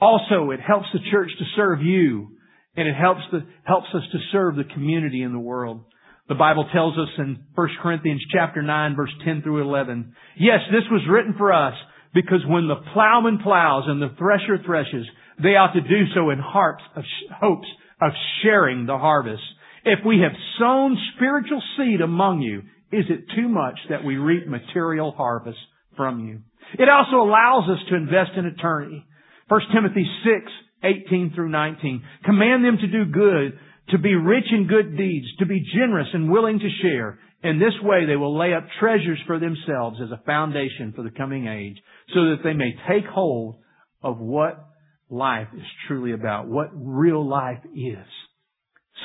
Also, 0.00 0.50
it 0.50 0.60
helps 0.60 0.86
the 0.92 1.00
church 1.10 1.30
to 1.38 1.44
serve 1.56 1.82
you 1.82 2.36
and 2.76 2.88
it 2.88 2.94
helps, 2.94 3.20
the, 3.30 3.44
helps 3.64 3.88
us 3.94 4.02
to 4.12 4.18
serve 4.32 4.56
the 4.56 4.64
community 4.64 5.22
in 5.22 5.32
the 5.32 5.38
world. 5.38 5.84
The 6.30 6.36
Bible 6.36 6.64
tells 6.72 6.96
us 6.96 7.08
in 7.18 7.40
1 7.56 7.68
Corinthians 7.82 8.22
chapter 8.32 8.62
9 8.62 8.94
verse 8.94 9.10
10 9.24 9.42
through 9.42 9.62
11, 9.62 10.14
yes, 10.38 10.60
this 10.70 10.84
was 10.88 11.02
written 11.10 11.34
for 11.36 11.52
us 11.52 11.74
because 12.14 12.46
when 12.46 12.68
the 12.68 12.80
plowman 12.94 13.40
plows 13.42 13.82
and 13.88 14.00
the 14.00 14.14
thresher 14.16 14.62
threshes, 14.64 15.06
they 15.42 15.58
ought 15.58 15.72
to 15.72 15.80
do 15.80 16.06
so 16.14 16.30
in 16.30 16.38
of 16.38 17.04
hopes 17.40 17.66
of 18.00 18.12
sharing 18.44 18.86
the 18.86 18.96
harvest. 18.96 19.42
If 19.84 20.06
we 20.06 20.20
have 20.20 20.30
sown 20.60 20.96
spiritual 21.16 21.60
seed 21.76 22.00
among 22.00 22.42
you, 22.42 22.60
is 22.96 23.06
it 23.10 23.34
too 23.34 23.48
much 23.48 23.80
that 23.88 24.04
we 24.04 24.16
reap 24.16 24.46
material 24.46 25.10
harvest 25.10 25.58
from 25.96 26.24
you? 26.28 26.42
It 26.78 26.88
also 26.88 27.16
allows 27.16 27.68
us 27.68 27.84
to 27.88 27.96
invest 27.96 28.36
in 28.36 28.46
eternity. 28.46 29.04
1 29.48 29.60
Timothy 29.74 30.06
6, 30.24 30.52
18 30.84 31.32
through 31.34 31.48
19. 31.48 32.04
Command 32.24 32.64
them 32.64 32.78
to 32.78 32.86
do 32.86 33.10
good, 33.10 33.58
to 33.90 33.98
be 33.98 34.14
rich 34.14 34.46
in 34.52 34.66
good 34.66 34.96
deeds, 34.96 35.26
to 35.38 35.46
be 35.46 35.64
generous 35.74 36.08
and 36.12 36.30
willing 36.30 36.58
to 36.58 36.68
share. 36.82 37.18
In 37.42 37.58
this 37.58 37.74
way 37.82 38.06
they 38.06 38.16
will 38.16 38.38
lay 38.38 38.52
up 38.54 38.64
treasures 38.78 39.18
for 39.26 39.38
themselves 39.38 39.98
as 40.02 40.10
a 40.10 40.22
foundation 40.24 40.92
for 40.94 41.02
the 41.02 41.10
coming 41.10 41.46
age, 41.46 41.76
so 42.14 42.30
that 42.30 42.40
they 42.44 42.52
may 42.52 42.72
take 42.88 43.06
hold 43.06 43.56
of 44.02 44.18
what 44.18 44.66
life 45.08 45.48
is 45.56 45.64
truly 45.88 46.12
about, 46.12 46.46
what 46.48 46.70
real 46.74 47.26
life 47.26 47.60
is. 47.74 48.06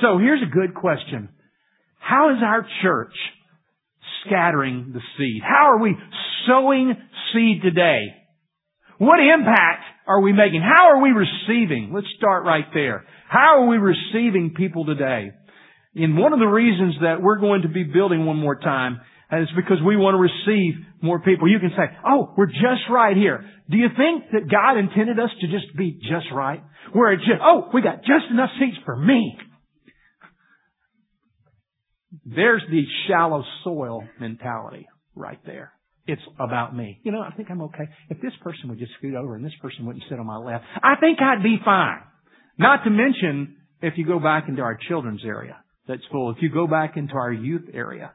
So 0.01 0.17
here's 0.17 0.43
a 0.43 0.53
good 0.53 0.75
question. 0.75 1.29
How 1.99 2.31
is 2.31 2.37
our 2.43 2.67
church 2.83 3.13
scattering 4.25 4.91
the 4.93 5.01
seed? 5.17 5.41
How 5.43 5.71
are 5.71 5.79
we 5.79 5.95
sowing 6.47 6.93
seed 7.33 7.61
today? 7.63 8.07
What 8.97 9.19
impact 9.19 9.83
are 10.07 10.21
we 10.21 10.31
making? 10.31 10.61
How 10.61 10.89
are 10.89 11.01
we 11.01 11.09
receiving? 11.09 11.91
Let's 11.93 12.07
start 12.17 12.45
right 12.45 12.65
there. 12.73 13.05
How 13.29 13.61
are 13.61 13.67
we 13.67 13.77
receiving 13.77 14.53
people 14.55 14.85
today? 14.85 15.31
And 15.95 16.17
one 16.17 16.33
of 16.33 16.39
the 16.39 16.45
reasons 16.45 16.95
that 17.01 17.21
we're 17.21 17.39
going 17.39 17.63
to 17.63 17.69
be 17.69 17.83
building 17.83 18.25
one 18.25 18.37
more 18.37 18.55
time 18.55 18.99
is 19.31 19.47
because 19.55 19.77
we 19.85 19.97
want 19.97 20.15
to 20.15 20.19
receive 20.19 20.75
more 21.01 21.19
people. 21.19 21.49
You 21.49 21.59
can 21.59 21.71
say, 21.71 21.83
oh, 22.05 22.33
we're 22.37 22.45
just 22.47 22.87
right 22.89 23.17
here. 23.17 23.43
Do 23.69 23.77
you 23.77 23.87
think 23.97 24.25
that 24.31 24.51
God 24.51 24.77
intended 24.77 25.19
us 25.19 25.31
to 25.41 25.47
just 25.47 25.75
be 25.75 25.99
just 26.01 26.27
right? 26.33 26.63
Where 26.93 27.11
it's 27.13 27.23
just, 27.23 27.41
oh, 27.41 27.69
we 27.73 27.81
got 27.81 27.99
just 27.99 28.31
enough 28.31 28.51
seats 28.59 28.77
for 28.85 28.95
me. 28.95 29.37
There's 32.25 32.63
the 32.69 32.83
shallow 33.07 33.43
soil 33.63 34.03
mentality 34.19 34.87
right 35.15 35.39
there. 35.45 35.71
It's 36.07 36.21
about 36.39 36.75
me. 36.75 36.99
You 37.03 37.11
know, 37.11 37.21
I 37.21 37.31
think 37.35 37.49
I'm 37.49 37.61
okay. 37.63 37.85
If 38.09 38.21
this 38.21 38.33
person 38.43 38.69
would 38.69 38.77
just 38.77 38.91
scoot 38.97 39.15
over 39.15 39.35
and 39.35 39.43
this 39.43 39.55
person 39.61 39.85
wouldn't 39.85 40.05
sit 40.09 40.19
on 40.19 40.25
my 40.27 40.37
left, 40.37 40.63
I 40.83 40.95
think 40.99 41.19
I'd 41.19 41.41
be 41.41 41.57
fine. 41.65 42.01
Not 42.59 42.83
to 42.83 42.89
mention, 42.89 43.55
if 43.81 43.95
you 43.97 44.05
go 44.05 44.19
back 44.19 44.45
into 44.47 44.61
our 44.61 44.77
children's 44.87 45.23
area, 45.25 45.57
that's 45.87 46.03
full. 46.11 46.31
If 46.31 46.37
you 46.41 46.49
go 46.51 46.67
back 46.67 46.95
into 46.95 47.15
our 47.15 47.31
youth 47.31 47.69
area, 47.73 48.13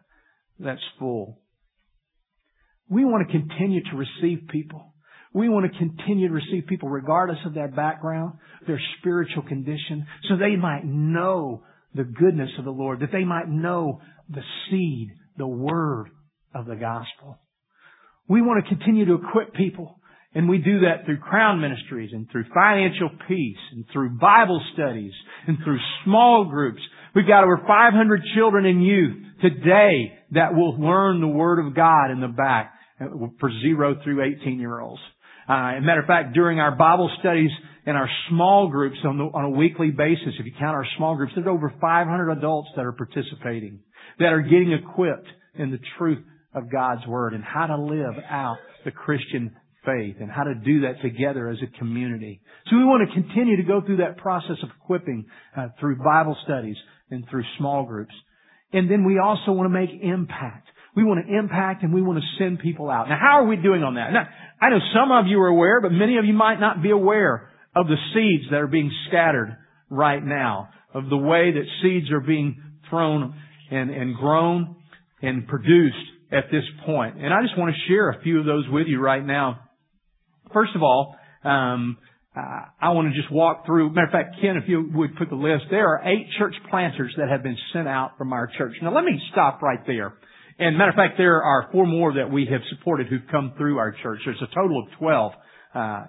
that's 0.59 0.81
full. 0.98 1.40
We 2.88 3.05
want 3.05 3.29
to 3.29 3.38
continue 3.38 3.83
to 3.90 3.96
receive 3.96 4.48
people. 4.48 4.94
We 5.33 5.48
want 5.48 5.70
to 5.70 5.79
continue 5.79 6.29
to 6.29 6.35
receive 6.35 6.66
people 6.68 6.88
regardless 6.88 7.38
of 7.46 7.55
their 7.55 7.68
background, 7.68 8.35
their 8.66 8.81
spiritual 8.98 9.42
condition, 9.42 10.07
so 10.29 10.37
they 10.37 10.57
might 10.57 10.85
know 10.85 11.62
the 11.94 12.05
goodness 12.05 12.50
of 12.59 12.64
the 12.64 12.70
Lord, 12.70 13.00
that 13.00 13.12
they 13.12 13.24
might 13.24 13.48
know 13.48 14.00
the 14.29 14.42
seed, 14.68 15.11
the 15.37 15.46
word 15.46 16.11
of 16.55 16.66
the 16.66 16.76
gospel. 16.76 17.40
We 18.31 18.40
want 18.40 18.64
to 18.64 18.75
continue 18.75 19.05
to 19.07 19.14
equip 19.14 19.53
people 19.55 20.01
and 20.35 20.49
we 20.49 20.59
do 20.59 20.81
that 20.81 21.05
through 21.05 21.19
Crown 21.19 21.61
Ministries 21.61 22.11
and 22.12 22.31
through 22.31 22.45
financial 22.55 23.11
peace 23.27 23.59
and 23.73 23.85
through 23.93 24.11
Bible 24.11 24.62
studies 24.75 25.12
and 25.49 25.59
through 25.64 25.79
small 26.05 26.45
groups. 26.45 26.81
We've 27.16 27.27
got 27.27 27.43
over 27.43 27.57
500 27.57 28.23
children 28.37 28.64
and 28.64 28.87
youth 28.87 29.16
today 29.43 30.12
that 30.31 30.55
will 30.55 30.79
learn 30.79 31.21
the 31.21 31.27
Word 31.27 31.66
of 31.66 31.75
God 31.75 32.12
in 32.12 32.21
the 32.21 32.29
back 32.29 32.73
for 33.40 33.51
zero 33.62 33.97
through 34.05 34.23
18 34.23 34.61
year 34.61 34.79
olds. 34.79 35.01
Uh, 35.49 35.81
matter 35.81 36.03
of 36.03 36.07
fact, 36.07 36.33
during 36.33 36.61
our 36.61 36.77
Bible 36.77 37.11
studies 37.19 37.51
and 37.85 37.97
our 37.97 38.09
small 38.29 38.69
groups 38.69 38.99
on, 39.05 39.19
the, 39.19 39.25
on 39.25 39.47
a 39.47 39.51
weekly 39.51 39.90
basis, 39.90 40.35
if 40.38 40.47
you 40.47 40.53
count 40.53 40.77
our 40.77 40.87
small 40.97 41.16
groups, 41.16 41.33
there's 41.35 41.49
over 41.49 41.75
500 41.81 42.31
adults 42.31 42.69
that 42.77 42.85
are 42.85 42.93
participating, 42.93 43.81
that 44.21 44.33
are 44.33 44.43
getting 44.43 44.71
equipped 44.71 45.27
in 45.57 45.73
the 45.73 45.81
truth 45.99 46.23
of 46.55 46.71
God's 46.71 47.07
Word 47.07 47.35
and 47.35 47.45
how 47.45 47.67
to 47.67 47.77
live 47.77 48.15
out 48.29 48.57
the 48.85 48.91
Christian 48.91 49.55
faith 49.85 50.17
and 50.21 50.31
how 50.31 50.45
to 50.45 50.55
do 50.55 50.83
that 50.83 51.01
together 51.03 51.49
as 51.49 51.59
a 51.63 51.79
community. 51.79 52.41
So 52.69 52.77
we 52.77 52.85
want 52.85 53.09
to 53.09 53.15
continue 53.15 53.57
to 53.57 53.63
go 53.63 53.81
through 53.81 53.99
that 53.99 54.19
process 54.19 54.57
of 54.63 54.69
equipping 54.83 55.27
uh, 55.57 55.69
through 55.79 55.97
Bible 55.97 56.37
studies 56.45 56.77
and 57.11 57.25
through 57.31 57.45
small 57.59 57.85
groups. 57.85 58.13
And 58.73 58.91
then 58.91 59.05
we 59.05 59.19
also 59.19 59.53
want 59.53 59.67
to 59.67 59.71
make 59.71 59.91
impact. 60.03 60.69
We 60.95 61.05
want 61.05 61.27
to 61.27 61.39
impact 61.39 61.83
and 61.83 61.95
we 61.95 62.03
want 62.03 62.19
to 62.19 62.25
send 62.43 62.59
people 62.59 62.91
out. 62.91 63.09
Now 63.09 63.19
how 63.21 63.43
are 63.43 63.47
we 63.47 63.57
doing 63.57 63.83
on 63.83 63.95
that? 63.95 64.13
Now, 64.13 64.29
I 64.61 64.71
know 64.71 64.81
some 64.95 65.11
of 65.13 65.27
you 65.27 65.41
are 65.41 65.49
aware, 65.49 65.81
but 65.81 65.93
many 65.93 66.19
of 66.19 66.25
you 66.25 66.35
might 66.35 66.61
not 66.61 66.83
be 66.83 66.91
aware 66.91 67.51
of 67.75 67.87
the 67.87 67.97
seeds 68.15 68.51
that 68.51 68.61
are 68.61 68.67
being 68.67 68.91
scattered 69.09 69.57
right 69.89 70.25
now, 70.25 70.69
of 70.93 71.09
the 71.09 71.17
way 71.17 71.53
that 71.53 71.65
seeds 71.83 72.11
are 72.11 72.21
being 72.21 72.61
thrown 72.89 73.35
and, 73.71 73.91
and 73.91 74.17
grown 74.17 74.77
and 75.23 75.47
produced 75.47 75.97
at 76.33 76.45
this 76.51 76.64
point. 76.87 77.16
And 77.16 77.33
I 77.35 77.43
just 77.43 77.59
want 77.59 77.75
to 77.75 77.93
share 77.93 78.11
a 78.11 78.23
few 78.23 78.38
of 78.38 78.47
those 78.47 78.64
with 78.71 78.87
you 78.87 79.01
right 79.01 79.25
now 79.25 79.71
First 80.53 80.75
of 80.75 80.83
all, 80.83 81.16
um, 81.45 81.97
I 82.35 82.90
want 82.90 83.12
to 83.12 83.21
just 83.21 83.33
walk 83.33 83.66
through. 83.66 83.90
Matter 83.90 84.07
of 84.07 84.12
fact, 84.12 84.37
Ken, 84.40 84.57
if 84.57 84.69
you 84.69 84.88
would 84.95 85.16
put 85.16 85.31
the 85.31 85.37
list, 85.37 85.64
there 85.71 85.88
are 85.88 86.03
eight 86.07 86.27
church 86.38 86.55
planters 86.71 87.12
that 87.19 87.29
have 87.29 87.43
been 87.43 87.57
sent 87.73 87.88
out 87.88 88.19
from 88.19 88.33
our 88.33 88.49
church. 88.59 88.75
Now, 88.83 88.95
let 88.95 89.05
me 89.05 89.21
stop 89.33 89.62
right 89.62 89.81
there. 89.87 90.14
And 90.59 90.77
matter 90.77 90.90
of 90.90 90.97
fact, 90.97 91.14
there 91.19 91.43
are 91.43 91.69
four 91.73 91.87
more 91.87 92.14
that 92.14 92.31
we 92.31 92.47
have 92.51 92.61
supported 92.71 93.09
who've 93.09 93.27
come 93.31 93.55
through 93.57 93.79
our 93.79 93.95
church. 94.03 94.21
There's 94.25 94.43
a 94.43 94.55
total 94.55 94.83
of 94.83 94.99
twelve. 94.99 95.33
Uh, 95.75 96.05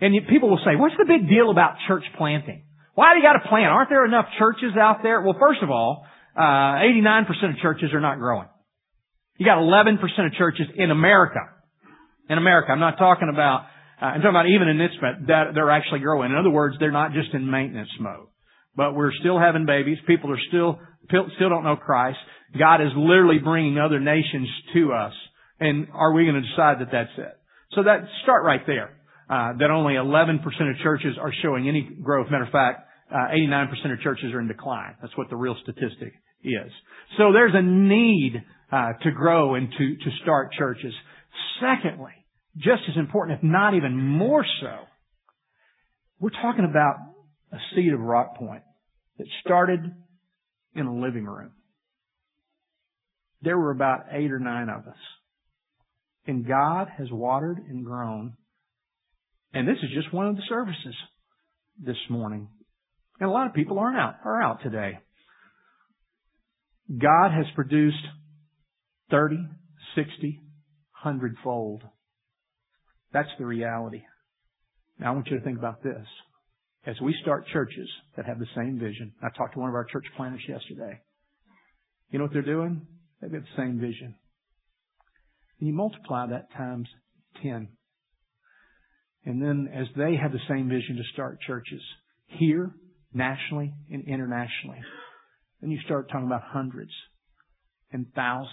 and 0.00 0.14
people 0.28 0.48
will 0.48 0.60
say, 0.64 0.76
"What's 0.76 0.96
the 0.96 1.06
big 1.06 1.28
deal 1.28 1.50
about 1.50 1.76
church 1.86 2.04
planting? 2.16 2.64
Why 2.94 3.12
do 3.12 3.20
you 3.20 3.24
got 3.24 3.42
to 3.42 3.48
plant? 3.48 3.66
Aren't 3.66 3.90
there 3.90 4.04
enough 4.04 4.26
churches 4.38 4.76
out 4.76 5.02
there?" 5.02 5.20
Well, 5.20 5.36
first 5.38 5.62
of 5.62 5.70
all, 5.70 6.06
uh, 6.36 6.80
89% 6.80 7.28
of 7.50 7.58
churches 7.60 7.92
are 7.92 8.00
not 8.00 8.18
growing. 8.18 8.48
You 9.38 9.46
got 9.46 9.58
11% 9.58 10.02
of 10.26 10.32
churches 10.34 10.66
in 10.76 10.90
America. 10.90 11.40
In 12.28 12.36
America, 12.36 12.70
I'm 12.72 12.80
not 12.80 12.98
talking 12.98 13.30
about 13.32 13.64
uh, 14.00 14.06
I'm 14.06 14.20
talking 14.20 14.30
about 14.30 14.46
even 14.46 14.68
in 14.68 14.78
this, 14.78 14.90
that 15.26 15.54
they're 15.54 15.70
actually 15.70 16.00
growing. 16.00 16.30
In 16.30 16.36
other 16.36 16.50
words, 16.50 16.76
they're 16.78 16.92
not 16.92 17.12
just 17.12 17.34
in 17.34 17.50
maintenance 17.50 17.90
mode. 17.98 18.28
But 18.76 18.94
we're 18.94 19.12
still 19.18 19.40
having 19.40 19.66
babies. 19.66 19.98
People 20.06 20.30
are 20.30 20.38
still, 20.48 20.78
still 21.08 21.48
don't 21.48 21.64
know 21.64 21.74
Christ. 21.74 22.18
God 22.56 22.80
is 22.80 22.92
literally 22.96 23.38
bringing 23.42 23.76
other 23.78 23.98
nations 23.98 24.48
to 24.74 24.92
us. 24.92 25.12
And 25.58 25.88
are 25.92 26.12
we 26.12 26.24
going 26.24 26.40
to 26.40 26.48
decide 26.48 26.78
that 26.80 26.92
that's 26.92 27.10
it? 27.18 27.34
So 27.74 27.82
that, 27.82 28.06
start 28.22 28.44
right 28.44 28.64
there. 28.66 28.94
Uh, 29.28 29.58
that 29.58 29.70
only 29.70 29.94
11% 29.94 30.36
of 30.36 30.76
churches 30.82 31.16
are 31.20 31.32
showing 31.42 31.68
any 31.68 31.82
growth. 32.00 32.28
Matter 32.30 32.44
of 32.44 32.52
fact, 32.52 32.88
uh, 33.10 33.34
89% 33.34 33.92
of 33.92 34.00
churches 34.00 34.32
are 34.32 34.40
in 34.40 34.46
decline. 34.46 34.94
That's 35.02 35.16
what 35.16 35.28
the 35.28 35.36
real 35.36 35.56
statistic 35.62 36.12
is. 36.44 36.70
So 37.18 37.32
there's 37.32 37.52
a 37.54 37.62
need 37.62 38.44
uh, 38.70 38.92
to 39.02 39.10
grow 39.10 39.54
and 39.54 39.70
to, 39.70 39.96
to 39.96 40.10
start 40.22 40.52
churches. 40.52 40.92
Secondly, 41.60 42.12
just 42.56 42.82
as 42.88 42.96
important, 42.96 43.38
if 43.38 43.44
not 43.44 43.74
even 43.74 43.96
more 43.96 44.44
so, 44.60 44.76
we're 46.20 46.30
talking 46.30 46.66
about 46.68 46.96
a 47.52 47.58
seed 47.74 47.92
of 47.92 48.00
Rock 48.00 48.36
Point 48.36 48.62
that 49.18 49.26
started 49.44 49.80
in 50.74 50.86
a 50.86 50.94
living 50.94 51.24
room. 51.24 51.52
There 53.42 53.56
were 53.56 53.70
about 53.70 54.06
eight 54.10 54.32
or 54.32 54.38
nine 54.38 54.68
of 54.68 54.86
us. 54.86 54.96
And 56.26 56.46
God 56.46 56.88
has 56.98 57.08
watered 57.10 57.58
and 57.58 57.84
grown. 57.84 58.34
And 59.54 59.66
this 59.66 59.78
is 59.82 59.90
just 59.94 60.12
one 60.12 60.26
of 60.26 60.36
the 60.36 60.42
services 60.48 60.94
this 61.82 61.96
morning. 62.10 62.48
And 63.20 63.30
a 63.30 63.32
lot 63.32 63.46
of 63.46 63.54
people 63.54 63.78
aren't 63.78 63.96
out, 63.96 64.16
are 64.24 64.42
out 64.42 64.62
today. 64.62 64.98
God 66.96 67.30
has 67.30 67.46
produced 67.54 67.96
30, 69.10 69.36
60, 69.94 70.40
100 71.02 71.36
fold 71.42 71.82
that's 73.12 73.28
the 73.38 73.46
reality. 73.46 74.02
Now 74.98 75.12
I 75.12 75.14
want 75.14 75.28
you 75.28 75.38
to 75.38 75.44
think 75.44 75.58
about 75.58 75.82
this. 75.82 76.06
As 76.86 76.96
we 77.00 77.14
start 77.22 77.46
churches 77.52 77.88
that 78.16 78.26
have 78.26 78.38
the 78.38 78.46
same 78.56 78.78
vision, 78.78 79.12
I 79.22 79.28
talked 79.36 79.54
to 79.54 79.60
one 79.60 79.68
of 79.68 79.74
our 79.74 79.84
church 79.84 80.06
planters 80.16 80.44
yesterday. 80.48 81.00
You 82.10 82.18
know 82.18 82.24
what 82.24 82.32
they're 82.32 82.42
doing? 82.42 82.86
They've 83.20 83.32
got 83.32 83.42
the 83.42 83.62
same 83.62 83.78
vision. 83.78 84.14
And 85.58 85.68
you 85.68 85.74
multiply 85.74 86.26
that 86.28 86.52
times 86.52 86.88
10. 87.42 87.68
And 89.24 89.42
then 89.42 89.68
as 89.74 89.86
they 89.96 90.16
have 90.16 90.32
the 90.32 90.38
same 90.48 90.68
vision 90.68 90.96
to 90.96 91.02
start 91.12 91.40
churches 91.46 91.82
here, 92.26 92.70
nationally, 93.12 93.74
and 93.90 94.06
internationally, 94.06 94.78
then 95.60 95.70
you 95.70 95.80
start 95.84 96.08
talking 96.10 96.26
about 96.26 96.42
hundreds 96.42 96.92
and 97.92 98.06
thousands. 98.14 98.52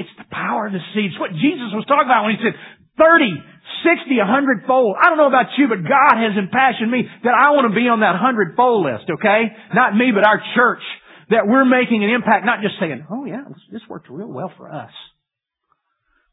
It's 0.00 0.16
the 0.16 0.24
power 0.32 0.66
of 0.66 0.72
the 0.72 0.80
seed. 0.96 1.12
It's 1.12 1.20
What 1.20 1.36
Jesus 1.36 1.76
was 1.76 1.84
talking 1.84 2.08
about 2.08 2.24
when 2.24 2.34
he 2.34 2.40
said, 2.40 2.56
30, 2.96 3.36
60, 3.84 4.16
100 4.16 4.64
fold. 4.64 4.96
I 4.96 5.12
don't 5.12 5.20
know 5.20 5.28
about 5.28 5.52
you, 5.60 5.68
but 5.68 5.84
God 5.84 6.16
has 6.16 6.40
impassioned 6.40 6.88
me 6.88 7.04
that 7.04 7.36
I 7.36 7.52
want 7.52 7.68
to 7.68 7.76
be 7.76 7.84
on 7.84 8.00
that 8.00 8.16
100 8.16 8.56
fold 8.56 8.88
list, 8.88 9.12
okay? 9.20 9.52
Not 9.76 9.96
me, 9.96 10.08
but 10.12 10.24
our 10.24 10.40
church. 10.56 10.84
That 11.28 11.46
we're 11.46 11.64
making 11.64 12.02
an 12.02 12.10
impact, 12.10 12.44
not 12.44 12.58
just 12.60 12.74
saying, 12.80 13.06
oh 13.08 13.24
yeah, 13.24 13.44
this 13.70 13.82
worked 13.88 14.10
real 14.10 14.26
well 14.26 14.50
for 14.56 14.66
us. 14.72 14.90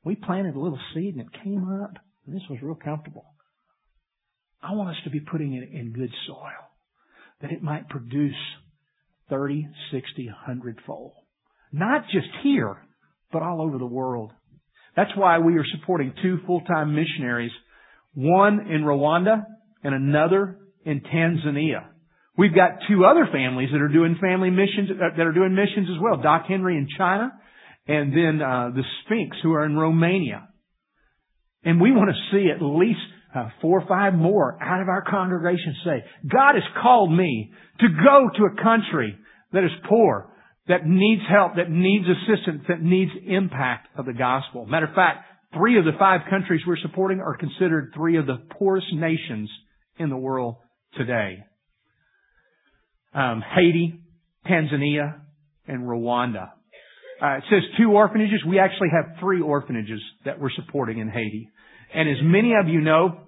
We 0.03 0.15
planted 0.15 0.55
a 0.55 0.59
little 0.59 0.79
seed 0.95 1.13
and 1.13 1.21
it 1.21 1.43
came 1.43 1.69
up 1.83 2.01
and 2.25 2.35
this 2.35 2.41
was 2.49 2.59
real 2.63 2.73
comfortable. 2.73 3.25
I 4.63 4.73
want 4.73 4.89
us 4.89 5.03
to 5.03 5.11
be 5.11 5.19
putting 5.19 5.53
it 5.53 5.69
in 5.69 5.93
good 5.93 6.09
soil 6.25 6.65
that 7.41 7.51
it 7.51 7.61
might 7.61 7.89
produce 7.89 8.33
30, 9.29 9.67
60, 9.91 10.25
100 10.25 10.79
fold. 10.87 11.13
Not 11.71 12.05
just 12.11 12.27
here, 12.41 12.77
but 13.31 13.41
all 13.41 13.61
over 13.61 13.77
the 13.77 13.85
world. 13.85 14.31
That's 14.95 15.11
why 15.15 15.39
we 15.39 15.57
are 15.57 15.65
supporting 15.79 16.13
two 16.21 16.39
full-time 16.47 16.95
missionaries, 16.95 17.51
one 18.13 18.67
in 18.71 18.81
Rwanda 18.81 19.45
and 19.83 19.93
another 19.93 20.57
in 20.85 21.01
Tanzania. 21.01 21.85
We've 22.37 22.53
got 22.53 22.79
two 22.87 23.05
other 23.05 23.27
families 23.31 23.69
that 23.71 23.81
are 23.81 23.87
doing 23.87 24.17
family 24.21 24.49
missions, 24.49 24.89
uh, 24.91 25.15
that 25.17 25.25
are 25.25 25.33
doing 25.33 25.55
missions 25.55 25.87
as 25.89 26.01
well. 26.01 26.21
Doc 26.21 26.45
Henry 26.47 26.77
in 26.77 26.87
China 26.97 27.31
and 27.87 28.11
then 28.11 28.41
uh, 28.41 28.71
the 28.75 28.83
Sphinx 29.03 29.37
who 29.41 29.53
are 29.53 29.65
in 29.65 29.75
Romania. 29.75 30.47
And 31.63 31.81
we 31.81 31.91
want 31.91 32.09
to 32.09 32.35
see 32.35 32.49
at 32.49 32.61
least 32.61 32.99
uh, 33.35 33.49
four 33.61 33.81
or 33.81 33.87
five 33.87 34.13
more 34.13 34.57
out 34.61 34.81
of 34.81 34.87
our 34.87 35.03
congregation 35.03 35.75
say, 35.83 36.03
God 36.27 36.55
has 36.55 36.63
called 36.81 37.11
me 37.11 37.51
to 37.79 37.87
go 37.87 38.29
to 38.37 38.45
a 38.45 38.63
country 38.63 39.17
that 39.51 39.63
is 39.63 39.71
poor, 39.89 40.31
that 40.67 40.85
needs 40.85 41.21
help, 41.29 41.55
that 41.55 41.69
needs 41.69 42.05
assistance, 42.05 42.63
that 42.67 42.81
needs 42.81 43.11
impact 43.25 43.87
of 43.97 44.05
the 44.05 44.13
gospel. 44.13 44.65
Matter 44.65 44.87
of 44.87 44.95
fact, 44.95 45.25
three 45.53 45.79
of 45.79 45.85
the 45.85 45.93
five 45.97 46.21
countries 46.29 46.61
we're 46.67 46.77
supporting 46.77 47.19
are 47.19 47.37
considered 47.37 47.91
three 47.95 48.17
of 48.17 48.25
the 48.25 48.37
poorest 48.57 48.87
nations 48.93 49.49
in 49.97 50.09
the 50.09 50.17
world 50.17 50.55
today. 50.97 51.39
Um, 53.13 53.41
Haiti, 53.55 53.99
Tanzania, 54.45 55.21
and 55.67 55.83
Rwanda. 55.83 56.49
Uh, 57.21 57.37
it 57.37 57.43
says 57.49 57.63
two 57.79 57.91
orphanages. 57.91 58.43
We 58.47 58.59
actually 58.59 58.89
have 58.91 59.19
three 59.19 59.41
orphanages 59.41 60.01
that 60.25 60.39
we're 60.39 60.51
supporting 60.51 60.99
in 60.99 61.09
Haiti. 61.09 61.49
And 61.93 62.09
as 62.09 62.17
many 62.21 62.53
of 62.61 62.67
you 62.67 62.81
know, 62.81 63.21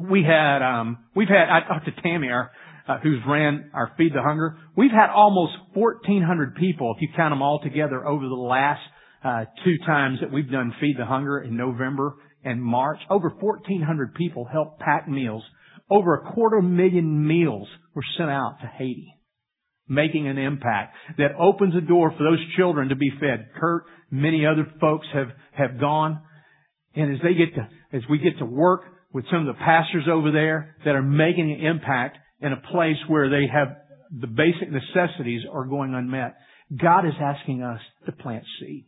we 0.00 0.24
had, 0.24 0.62
um, 0.62 0.98
we've 1.14 1.28
had, 1.28 1.48
I 1.48 1.60
talked 1.68 1.84
to 1.86 2.02
Tammy, 2.02 2.28
our 2.28 2.50
uh, 2.88 2.98
who's 3.02 3.20
ran 3.26 3.70
our 3.72 3.92
Feed 3.96 4.12
the 4.14 4.22
Hunger. 4.22 4.56
We've 4.76 4.90
had 4.90 5.10
almost 5.10 5.52
1,400 5.74 6.56
people, 6.56 6.94
if 6.96 7.02
you 7.02 7.08
count 7.16 7.32
them 7.32 7.42
all 7.42 7.60
together, 7.62 8.06
over 8.06 8.26
the 8.26 8.34
last 8.34 8.80
uh, 9.24 9.44
two 9.64 9.76
times 9.86 10.18
that 10.20 10.30
we've 10.30 10.50
done 10.50 10.74
Feed 10.80 10.96
the 10.98 11.06
Hunger 11.06 11.40
in 11.40 11.56
November 11.56 12.16
and 12.44 12.62
March. 12.62 12.98
Over 13.08 13.30
1,400 13.30 14.14
people 14.14 14.44
helped 14.44 14.80
pack 14.80 15.08
meals. 15.08 15.42
Over 15.90 16.14
a 16.14 16.32
quarter 16.32 16.60
million 16.60 17.26
meals 17.26 17.68
were 17.94 18.04
sent 18.18 18.30
out 18.30 18.58
to 18.60 18.66
Haiti, 18.66 19.14
making 19.88 20.28
an 20.28 20.38
impact 20.38 20.94
that 21.18 21.34
opens 21.38 21.74
a 21.74 21.80
door 21.80 22.10
for 22.10 22.22
those 22.22 22.40
children 22.56 22.90
to 22.90 22.96
be 22.96 23.10
fed. 23.20 23.48
Kurt, 23.58 23.84
many 24.10 24.46
other 24.46 24.66
folks 24.80 25.06
have, 25.14 25.28
have 25.52 25.80
gone. 25.80 26.20
And 26.94 27.14
as 27.14 27.20
they 27.22 27.34
get 27.34 27.54
to, 27.54 27.68
as 27.96 28.02
we 28.08 28.18
get 28.18 28.38
to 28.38 28.46
work 28.46 28.82
with 29.12 29.24
some 29.30 29.46
of 29.46 29.54
the 29.54 29.60
pastors 29.60 30.04
over 30.10 30.30
there 30.32 30.76
that 30.84 30.94
are 30.94 31.02
making 31.02 31.52
an 31.52 31.66
impact, 31.66 32.18
in 32.40 32.52
a 32.52 32.60
place 32.70 32.96
where 33.08 33.30
they 33.30 33.46
have 33.52 33.68
the 34.20 34.26
basic 34.26 34.68
necessities 34.70 35.42
are 35.50 35.64
going 35.64 35.94
unmet. 35.94 36.36
God 36.76 37.06
is 37.06 37.14
asking 37.20 37.62
us 37.62 37.80
to 38.06 38.12
plant 38.12 38.44
seed. 38.60 38.86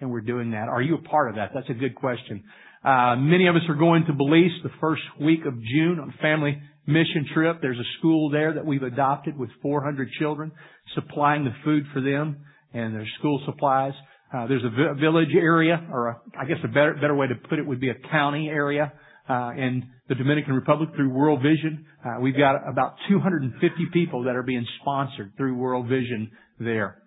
And 0.00 0.10
we're 0.10 0.20
doing 0.20 0.50
that. 0.50 0.68
Are 0.68 0.82
you 0.82 0.96
a 0.96 1.02
part 1.02 1.30
of 1.30 1.36
that? 1.36 1.50
That's 1.54 1.70
a 1.70 1.74
good 1.74 1.94
question. 1.94 2.42
Uh, 2.84 3.14
many 3.16 3.46
of 3.46 3.54
us 3.54 3.62
are 3.68 3.76
going 3.76 4.04
to 4.06 4.12
Belize 4.12 4.50
the 4.64 4.70
first 4.80 5.02
week 5.20 5.46
of 5.46 5.54
June 5.54 6.00
on 6.00 6.10
a 6.10 6.22
family 6.22 6.60
mission 6.86 7.26
trip. 7.32 7.58
There's 7.62 7.78
a 7.78 7.98
school 7.98 8.30
there 8.30 8.54
that 8.54 8.66
we've 8.66 8.82
adopted 8.82 9.38
with 9.38 9.50
400 9.62 10.08
children, 10.18 10.50
supplying 10.94 11.44
the 11.44 11.54
food 11.64 11.84
for 11.92 12.00
them 12.00 12.38
and 12.74 12.94
their 12.94 13.06
school 13.18 13.40
supplies. 13.46 13.92
Uh, 14.34 14.46
there's 14.46 14.64
a 14.64 14.70
vi- 14.70 15.00
village 15.00 15.34
area, 15.34 15.86
or 15.92 16.08
a, 16.08 16.20
I 16.38 16.46
guess 16.46 16.56
a 16.64 16.68
better, 16.68 16.94
better 16.94 17.14
way 17.14 17.28
to 17.28 17.34
put 17.34 17.58
it 17.58 17.66
would 17.66 17.80
be 17.80 17.90
a 17.90 17.94
county 18.10 18.48
area 18.48 18.92
uh, 19.28 19.50
in 19.56 19.88
the 20.12 20.22
Dominican 20.22 20.52
Republic 20.52 20.90
through 20.94 21.08
World 21.08 21.40
Vision. 21.40 21.86
Uh, 22.04 22.20
we've 22.20 22.36
got 22.36 22.68
about 22.68 22.96
250 23.08 23.86
people 23.94 24.24
that 24.24 24.36
are 24.36 24.42
being 24.42 24.66
sponsored 24.82 25.32
through 25.38 25.56
World 25.56 25.86
Vision 25.88 26.30
there. 26.60 26.98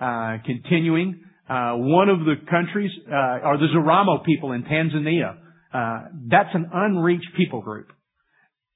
Uh, 0.00 0.38
continuing, 0.44 1.20
uh, 1.48 1.74
one 1.74 2.08
of 2.08 2.18
the 2.20 2.34
countries 2.50 2.90
uh, 3.08 3.14
are 3.14 3.58
the 3.58 3.66
Zaramo 3.66 4.24
people 4.24 4.50
in 4.50 4.64
Tanzania. 4.64 5.36
Uh, 5.72 6.08
that's 6.28 6.48
an 6.52 6.68
unreached 6.72 7.28
people 7.36 7.62
group. 7.62 7.92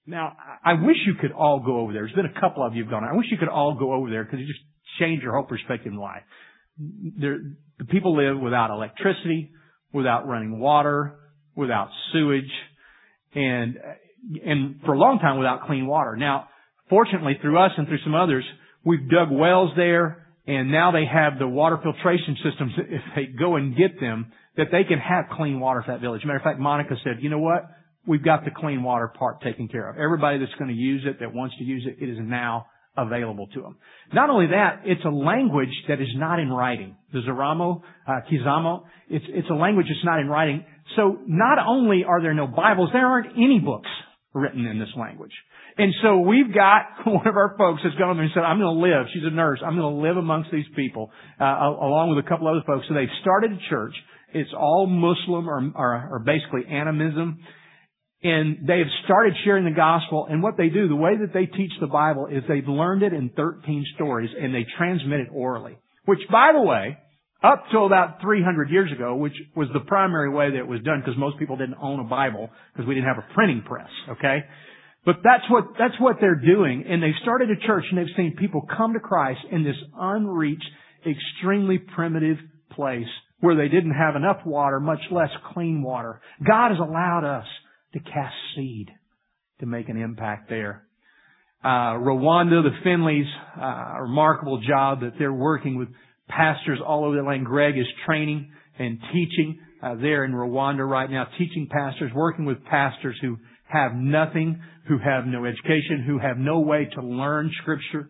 Now, 0.07 0.37
I 0.64 0.75
wish 0.75 0.99
you 1.05 1.14
could 1.21 1.33
all 1.33 1.61
go 1.66 1.81
over 1.81 1.92
there. 1.92 2.03
There's 2.03 2.14
been 2.14 2.33
a 2.37 2.40
couple 2.40 2.64
of 2.64 2.77
you 2.77 2.85
have 2.85 2.90
gone. 2.90 3.03
I 3.03 3.16
wish 3.16 3.27
you 3.33 3.38
could 3.38 3.49
all 3.49 3.77
go 3.77 3.95
over 3.95 4.11
there 4.11 4.23
because 4.23 4.38
it 4.38 4.47
just 4.47 4.61
changed 5.01 5.25
your 5.25 5.35
whole 5.35 5.45
perspective 5.45 5.92
in 5.92 5.99
life. 5.99 6.23
There, 7.18 7.38
the 7.81 7.85
people 7.87 8.16
live 8.16 8.40
without 8.40 8.71
electricity, 8.71 9.51
without 9.92 10.29
running 10.29 10.61
water, 10.61 11.18
without 11.57 11.88
sewage, 12.12 12.51
and 13.35 13.77
and 14.45 14.81
for 14.85 14.95
a 14.95 14.99
long 14.99 15.18
time 15.18 15.38
without 15.38 15.66
clean 15.66 15.87
water. 15.87 16.16
Now, 16.16 16.49
fortunately, 16.88 17.38
through 17.40 17.59
us 17.59 17.73
and 17.77 17.87
through 17.87 18.03
some 18.05 18.14
others, 18.14 18.45
we've 18.85 19.09
dug 19.11 19.31
wells 19.31 19.71
there, 19.77 20.27
and 20.47 20.71
now 20.71 20.92
they 20.92 21.05
have 21.07 21.38
the 21.38 21.49
water 21.49 21.79
filtration 21.83 22.37
systems. 22.45 22.73
If 22.79 23.03
they 23.16 23.27
go 23.27 23.57
and 23.57 23.77
get 23.77 24.01
them, 24.01 24.33
that 24.57 24.66
they 24.71 24.85
can 24.85 24.99
have 24.99 25.25
clean 25.37 25.61
water 25.61 25.83
for 25.85 25.92
that 25.92 26.01
village. 26.01 26.23
Matter 26.25 26.38
of 26.38 26.45
fact, 26.45 26.59
Monica 26.59 26.95
said, 27.03 27.18
you 27.21 27.31
know 27.31 27.38
what? 27.38 27.68
We've 28.07 28.23
got 28.23 28.45
the 28.45 28.51
clean 28.51 28.83
water 28.83 29.09
part 29.09 29.40
taken 29.42 29.68
care 29.68 29.88
of. 29.88 29.97
Everybody 29.97 30.38
that's 30.38 30.55
going 30.59 30.71
to 30.71 30.77
use 30.77 31.05
it, 31.07 31.21
that 31.21 31.33
wants 31.33 31.57
to 31.59 31.64
use 31.64 31.87
it, 31.87 32.03
it 32.03 32.11
is 32.11 32.18
now 32.21 32.66
available 32.97 33.47
to 33.55 33.62
them. 33.62 33.77
Not 34.12 34.29
only 34.29 34.49
that, 34.49 34.83
it's 34.85 35.05
a 35.05 35.11
language 35.11 35.73
that 35.88 36.01
is 36.01 36.09
not 36.16 36.38
in 36.38 36.51
writing. 36.51 36.97
The 37.12 37.21
Zaramo, 37.21 37.83
uh, 38.07 38.21
Kizaramo, 38.31 38.85
it's, 39.09 39.25
it's 39.29 39.49
a 39.49 39.55
language 39.55 39.87
that's 39.88 40.05
not 40.05 40.21
in 40.21 40.29
writing. 40.29 40.64
So 40.97 41.18
not 41.27 41.59
only 41.59 42.05
are 42.05 42.21
there 42.21 42.35
no 42.35 42.47
Bibles, 42.47 42.90
there 42.92 43.07
aren't 43.07 43.33
any 43.37 43.61
books 43.61 43.88
written 44.35 44.66
in 44.66 44.79
this 44.79 44.88
language. 44.97 45.33
And 45.79 45.92
so 46.03 46.18
we've 46.18 46.53
got 46.53 46.83
one 47.07 47.27
of 47.27 47.37
our 47.37 47.55
folks 47.57 47.83
has 47.83 47.92
gone 47.99 48.16
there 48.16 48.25
and 48.25 48.33
said, 48.35 48.42
I'm 48.42 48.59
going 48.59 48.77
to 48.77 48.83
live. 48.83 49.07
She's 49.12 49.25
a 49.25 49.35
nurse. 49.35 49.61
I'm 49.64 49.77
going 49.77 49.95
to 49.95 50.03
live 50.03 50.16
amongst 50.16 50.51
these 50.51 50.66
people, 50.77 51.11
uh, 51.40 51.45
along 51.45 52.14
with 52.14 52.25
a 52.25 52.29
couple 52.29 52.49
other 52.49 52.62
folks. 52.66 52.87
So 52.88 52.95
they've 52.95 53.09
started 53.21 53.53
a 53.53 53.71
church. 53.71 53.95
It's 54.35 54.51
all 54.57 54.87
Muslim 54.87 55.49
or, 55.49 55.73
or, 55.75 56.09
or 56.12 56.18
basically 56.21 56.66
animism. 56.71 57.40
And 58.23 58.68
they 58.68 58.79
have 58.79 58.92
started 59.05 59.35
sharing 59.45 59.64
the 59.64 59.77
gospel. 59.77 60.27
And 60.31 60.42
what 60.42 60.57
they 60.57 60.68
do, 60.68 60.88
the 60.88 60.97
way 60.97 61.16
that 61.21 61.35
they 61.35 61.47
teach 61.47 61.73
the 61.81 61.88
Bible 61.88 62.27
is 62.27 62.42
they've 62.49 62.66
learned 62.66 63.03
it 63.03 63.12
in 63.12 63.31
13 63.31 63.85
stories 63.95 64.31
and 64.38 64.55
they 64.55 64.64
transmit 64.79 65.21
it 65.21 65.29
orally. 65.33 65.77
Which, 66.05 66.21
by 66.31 66.53
the 66.55 66.62
way, 66.62 66.99
up 67.42 67.64
till 67.70 67.87
about 67.87 68.20
300 68.20 68.70
years 68.70 68.92
ago, 68.92 69.16
which 69.16 69.35
was 69.57 69.68
the 69.72 69.81
primary 69.81 70.31
way 70.31 70.50
that 70.50 70.59
it 70.59 70.66
was 70.66 70.81
done 70.83 71.00
because 71.00 71.18
most 71.18 71.38
people 71.38 71.57
didn't 71.57 71.76
own 71.83 72.00
a 72.00 72.05
Bible 72.05 72.50
because 72.72 72.87
we 72.87 72.94
didn't 72.94 73.09
have 73.09 73.18
a 73.18 73.35
printing 73.35 73.62
press, 73.66 73.90
okay? 74.11 74.44
But 75.05 75.16
that's 75.24 75.42
what, 75.50 75.64
that's 75.78 75.98
what 75.98 76.16
they're 76.20 76.37
doing. 76.37 76.85
And 76.88 77.02
they've 77.02 77.11
started 77.22 77.50
a 77.50 77.66
church 77.66 77.85
and 77.90 77.98
they've 77.98 78.14
seen 78.16 78.37
people 78.38 78.66
come 78.76 78.92
to 78.92 79.00
Christ 79.00 79.40
in 79.50 79.64
this 79.64 79.76
unreached, 79.98 80.68
extremely 81.05 81.78
primitive 81.78 82.37
place 82.70 83.09
where 83.40 83.57
they 83.57 83.68
didn't 83.68 83.94
have 83.94 84.14
enough 84.14 84.46
water, 84.46 84.78
much 84.78 85.00
less 85.11 85.31
clean 85.52 85.83
water. 85.83 86.20
God 86.46 86.70
has 86.70 86.78
allowed 86.78 87.24
us 87.24 87.46
to 87.94 87.98
cast 87.98 88.35
seed 88.55 88.90
to 89.59 89.66
make 89.66 89.88
an 89.88 89.96
impact 89.96 90.48
there. 90.48 90.85
Uh, 91.64 91.98
Rwanda, 91.98 92.62
the 92.62 92.70
Finleys, 92.85 93.28
uh, 93.61 94.00
remarkable 94.02 94.61
job 94.61 95.00
that 95.00 95.14
they're 95.18 95.33
working 95.33 95.76
with 95.76 95.88
pastors 96.37 96.79
all 96.85 97.05
over 97.05 97.16
the 97.16 97.23
land. 97.23 97.47
Greg 97.47 97.79
is 97.79 97.87
training 98.07 98.51
and 98.79 98.99
teaching 99.12 99.59
uh, 99.83 99.97
there 99.97 100.25
in 100.25 100.33
Rwanda 100.33 100.88
right 100.88 101.11
now, 101.11 101.27
teaching 101.38 101.68
pastors, 101.71 102.12
working 102.14 102.45
with 102.45 102.64
pastors 102.64 103.16
who 103.21 103.37
have 103.64 103.95
nothing, 103.95 104.61
who 104.88 104.99
have 104.99 105.27
no 105.27 105.45
education, 105.45 106.05
who 106.07 106.18
have 106.18 106.38
no 106.38 106.61
way 106.61 106.88
to 106.95 107.03
learn 107.03 107.51
Scripture, 107.62 108.09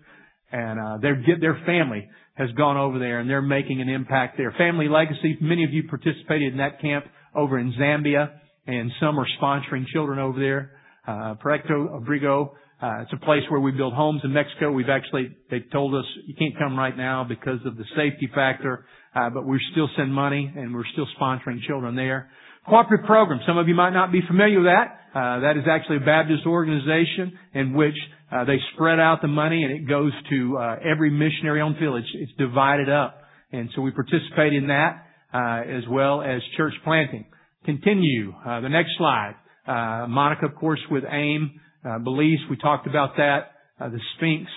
and 0.51 0.79
uh, 0.79 0.99
their 1.01 1.23
their 1.41 1.61
family 1.65 2.09
has 2.35 2.51
gone 2.53 2.77
over 2.77 2.99
there 2.99 3.21
and 3.21 3.29
they're 3.29 3.43
making 3.43 3.81
an 3.81 3.89
impact 3.89 4.37
there. 4.37 4.53
Family 4.57 4.89
Legacy. 4.89 5.37
Many 5.41 5.65
of 5.65 5.73
you 5.73 5.85
participated 5.89 6.53
in 6.53 6.59
that 6.59 6.81
camp 6.81 7.05
over 7.35 7.59
in 7.59 7.73
Zambia, 7.73 8.31
and 8.67 8.91
some 9.01 9.19
are 9.19 9.27
sponsoring 9.41 9.87
children 9.93 10.19
over 10.19 10.39
there. 10.39 10.73
Uh, 11.07 11.35
Proyecto 11.45 12.01
Abrigo 12.01 12.53
uh, 12.83 13.03
it's 13.03 13.13
a 13.13 13.25
place 13.25 13.43
where 13.49 13.61
we 13.61 13.71
build 13.71 13.95
homes 13.95 14.23
in 14.25 14.33
Mexico. 14.33 14.73
We've 14.73 14.89
actually, 14.89 15.37
they've 15.51 15.71
told 15.71 15.95
us 15.95 16.05
you 16.27 16.35
can't 16.35 16.59
come 16.59 16.77
right 16.77 16.97
now 16.97 17.25
because 17.27 17.61
of 17.65 17.77
the 17.77 17.85
safety 17.97 18.29
factor, 18.35 18.85
uh, 19.15 19.31
but 19.31 19.47
we 19.47 19.61
still 19.71 19.89
send 19.97 20.13
money 20.13 20.53
and 20.57 20.75
we're 20.75 20.87
still 20.93 21.07
sponsoring 21.21 21.63
children 21.67 21.95
there. 21.95 22.29
Cooperative 22.69 23.07
program. 23.07 23.41
Some 23.47 23.57
of 23.57 23.69
you 23.69 23.75
might 23.75 23.93
not 23.93 24.11
be 24.11 24.21
familiar 24.27 24.59
with 24.59 24.67
that. 24.67 24.99
Uh, 25.15 25.41
that 25.41 25.57
is 25.57 25.65
actually 25.71 25.99
a 25.99 26.01
Baptist 26.01 26.45
organization 26.45 27.39
in 27.55 27.73
which 27.75 27.95
uh, 28.33 28.45
they 28.45 28.57
spread 28.75 28.99
out 28.99 29.21
the 29.23 29.29
money 29.29 29.63
and 29.63 29.73
it 29.73 29.89
goes 29.89 30.13
to 30.31 30.59
uh, 30.59 30.77
every 30.85 31.11
missionary-owned 31.11 31.77
village. 31.79 32.07
It's 32.15 32.33
divided 32.37 32.89
up, 32.89 33.23
and 33.53 33.69
so 33.77 33.83
we 33.83 33.93
participate 33.93 34.55
in 34.55 34.69
that 34.69 35.07
uh, 35.33 35.63
as 35.71 35.85
well 35.89 36.21
as 36.21 36.41
church 36.57 36.75
planting. 36.83 37.27
Continue. 37.65 38.33
Uh, 38.45 38.61
the 38.61 38.69
next 38.69 38.91
slide. 38.99 39.35
Uh, 39.67 40.09
Monica, 40.09 40.47
of 40.47 40.57
course, 40.57 40.81
with 40.91 41.05
AIM 41.05 41.61
uh, 41.85 41.99
Belize, 41.99 42.39
we 42.51 42.57
talked 42.57 42.87
about 42.87 43.17
that. 43.17 43.53
Uh, 43.81 43.89
the 43.89 44.01
Sphinx, 44.17 44.51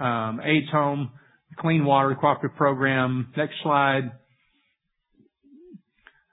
um, 0.00 0.40
AIDS 0.44 0.70
Home, 0.72 1.10
the 1.50 1.56
Clean 1.60 1.84
Water 1.84 2.16
Cooperative 2.20 2.56
Program. 2.56 3.32
Next 3.36 3.54
slide. 3.62 4.10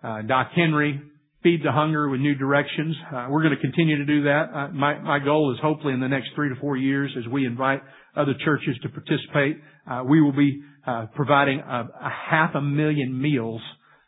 Uh, 0.04 0.22
Doc 0.24 0.50
Henry, 0.56 1.02
Feed 1.44 1.62
the 1.64 1.72
Hunger 1.72 2.10
with 2.10 2.22
New 2.22 2.36
Directions. 2.36 2.96
Uh, 3.12 3.28
we're 3.30 3.44
going 3.44 3.56
to 3.56 3.62
continue 3.62 3.98
to 3.98 4.06
do 4.06 4.24
that. 4.24 4.50
Uh, 4.54 4.68
my, 4.70 5.00
my 5.00 5.20
goal 5.20 5.54
is 5.54 5.60
hopefully 5.62 5.94
in 5.94 6.00
the 6.00 6.08
next 6.08 6.30
three 6.36 6.50
to 6.50 6.56
four 6.60 6.78
years 6.78 7.16
as 7.18 7.28
we 7.28 7.46
invite 7.46 7.82
other 8.16 8.34
churches 8.44 8.78
to 8.82 8.90
participate, 8.90 9.58
uh, 9.90 10.04
we 10.08 10.22
will 10.22 10.32
be 10.32 10.62
uh, 10.88 11.06
providing 11.16 11.60
a, 11.60 11.88
a, 12.02 12.12
half 12.30 12.56
a 12.56 12.62
million 12.62 13.20
meals 13.20 13.62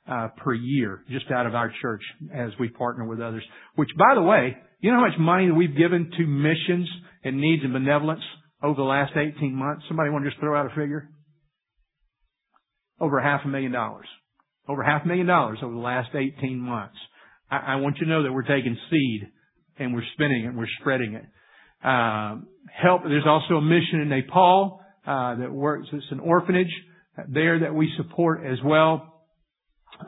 uh, 0.10 0.30
per 0.38 0.54
year 0.54 1.04
just 1.10 1.26
out 1.32 1.46
of 1.46 1.56
our 1.56 1.72
church 1.82 2.02
as 2.34 2.52
we 2.60 2.70
partner 2.70 3.06
with 3.06 3.20
others. 3.20 3.44
Which, 3.76 3.90
by 3.98 4.16
the 4.16 4.22
way, 4.22 4.58
you 4.80 4.92
know 4.92 4.98
how 4.98 5.08
much 5.08 5.20
money 5.20 5.52
we've 5.52 5.76
given 5.76 6.12
to 6.18 6.26
missions 6.26 6.90
and 7.24 7.40
needs 7.40 7.64
and 7.64 7.74
benevolence 7.74 8.22
over 8.62 8.76
the 8.76 8.84
last 8.84 9.14
18 9.16 9.54
months? 9.54 9.84
Somebody 9.88 10.10
want 10.10 10.24
to 10.26 10.30
just 10.30 10.40
throw 10.40 10.58
out 10.58 10.66
a 10.66 10.70
figure? 10.70 11.10
Over 13.00 13.22
half 13.22 13.42
a 13.46 13.48
million 13.48 13.72
dollars. 13.72 14.08
Over 14.68 14.84
half 14.84 15.04
a 15.06 15.08
million 15.08 15.28
dollars 15.28 15.60
over 15.64 15.74
the 15.74 15.80
last 15.80 16.10
18 16.14 16.60
months. 16.60 16.98
I, 17.50 17.58
I 17.58 17.76
want 17.78 17.98
you 18.00 18.06
to 18.06 18.12
know 18.12 18.24
that 18.24 18.34
we're 18.34 18.44
taking 18.44 18.78
seed 18.90 19.28
and 19.80 19.94
we're 19.94 20.04
spinning 20.14 20.46
it 20.46 20.48
and 20.50 20.58
we're 20.58 20.68
spreading 20.80 21.14
it. 21.14 21.26
Um, 21.88 22.48
help. 22.74 23.04
There's 23.04 23.28
also 23.28 23.56
a 23.56 23.62
mission 23.62 24.02
in 24.02 24.10
Nepal 24.10 24.82
uh, 25.06 25.36
that 25.36 25.52
works. 25.52 25.88
It's 25.94 26.06
an 26.12 26.20
orphanage 26.20 26.72
there 27.28 27.60
that 27.60 27.74
we 27.74 27.92
support 27.98 28.46
as 28.46 28.58
well. 28.64 29.24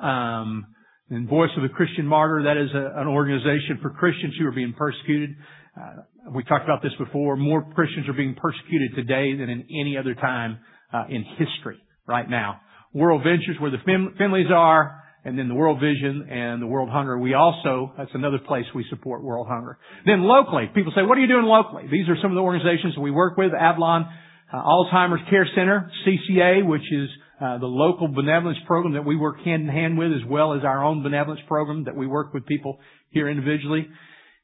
Um, 0.01 0.67
and 1.09 1.27
Voice 1.27 1.49
of 1.57 1.63
the 1.63 1.69
Christian 1.69 2.05
Martyr, 2.05 2.43
that 2.43 2.57
is 2.57 2.69
a, 2.73 3.01
an 3.01 3.07
organization 3.07 3.79
for 3.81 3.89
Christians 3.89 4.35
who 4.39 4.45
are 4.47 4.51
being 4.51 4.73
persecuted. 4.73 5.35
Uh, 5.75 6.03
we 6.35 6.43
talked 6.43 6.65
about 6.65 6.83
this 6.83 6.93
before. 6.99 7.35
More 7.35 7.65
Christians 7.73 8.07
are 8.07 8.13
being 8.13 8.35
persecuted 8.35 8.95
today 8.95 9.35
than 9.37 9.49
in 9.49 9.65
any 9.69 9.97
other 9.97 10.13
time 10.13 10.59
uh, 10.93 11.05
in 11.09 11.23
history 11.37 11.77
right 12.07 12.29
now. 12.29 12.61
World 12.93 13.23
Ventures, 13.23 13.57
where 13.59 13.71
the 13.71 13.77
fin- 13.85 14.13
Finleys 14.19 14.51
are, 14.51 15.03
and 15.25 15.37
then 15.37 15.47
the 15.47 15.55
World 15.55 15.79
Vision 15.79 16.27
and 16.29 16.61
the 16.61 16.67
World 16.67 16.89
Hunger. 16.89 17.17
We 17.17 17.33
also, 17.33 17.91
that's 17.97 18.11
another 18.13 18.39
place 18.39 18.65
we 18.73 18.85
support 18.89 19.23
World 19.23 19.47
Hunger. 19.49 19.77
Then 20.05 20.23
locally, 20.23 20.69
people 20.73 20.93
say, 20.95 21.01
what 21.03 21.17
are 21.17 21.21
you 21.21 21.27
doing 21.27 21.45
locally? 21.45 21.83
These 21.91 22.07
are 22.07 22.15
some 22.21 22.31
of 22.31 22.35
the 22.35 22.41
organizations 22.41 22.95
that 22.95 23.01
we 23.01 23.11
work 23.11 23.37
with. 23.37 23.51
Avalon 23.53 24.07
uh, 24.51 24.57
Alzheimer's 24.57 25.21
Care 25.29 25.47
Center, 25.55 25.91
CCA, 26.07 26.65
which 26.65 26.85
is 26.91 27.09
uh, 27.41 27.57
the 27.57 27.65
local 27.65 28.07
benevolence 28.07 28.57
program 28.67 28.93
that 28.93 29.05
we 29.05 29.15
work 29.15 29.39
hand 29.45 29.63
in 29.63 29.69
hand 29.69 29.97
with, 29.97 30.11
as 30.11 30.27
well 30.27 30.53
as 30.53 30.63
our 30.63 30.83
own 30.83 31.03
benevolence 31.03 31.41
program 31.47 31.85
that 31.85 31.95
we 31.95 32.05
work 32.05 32.33
with 32.33 32.45
people 32.45 32.79
here 33.11 33.29
individually. 33.29 33.87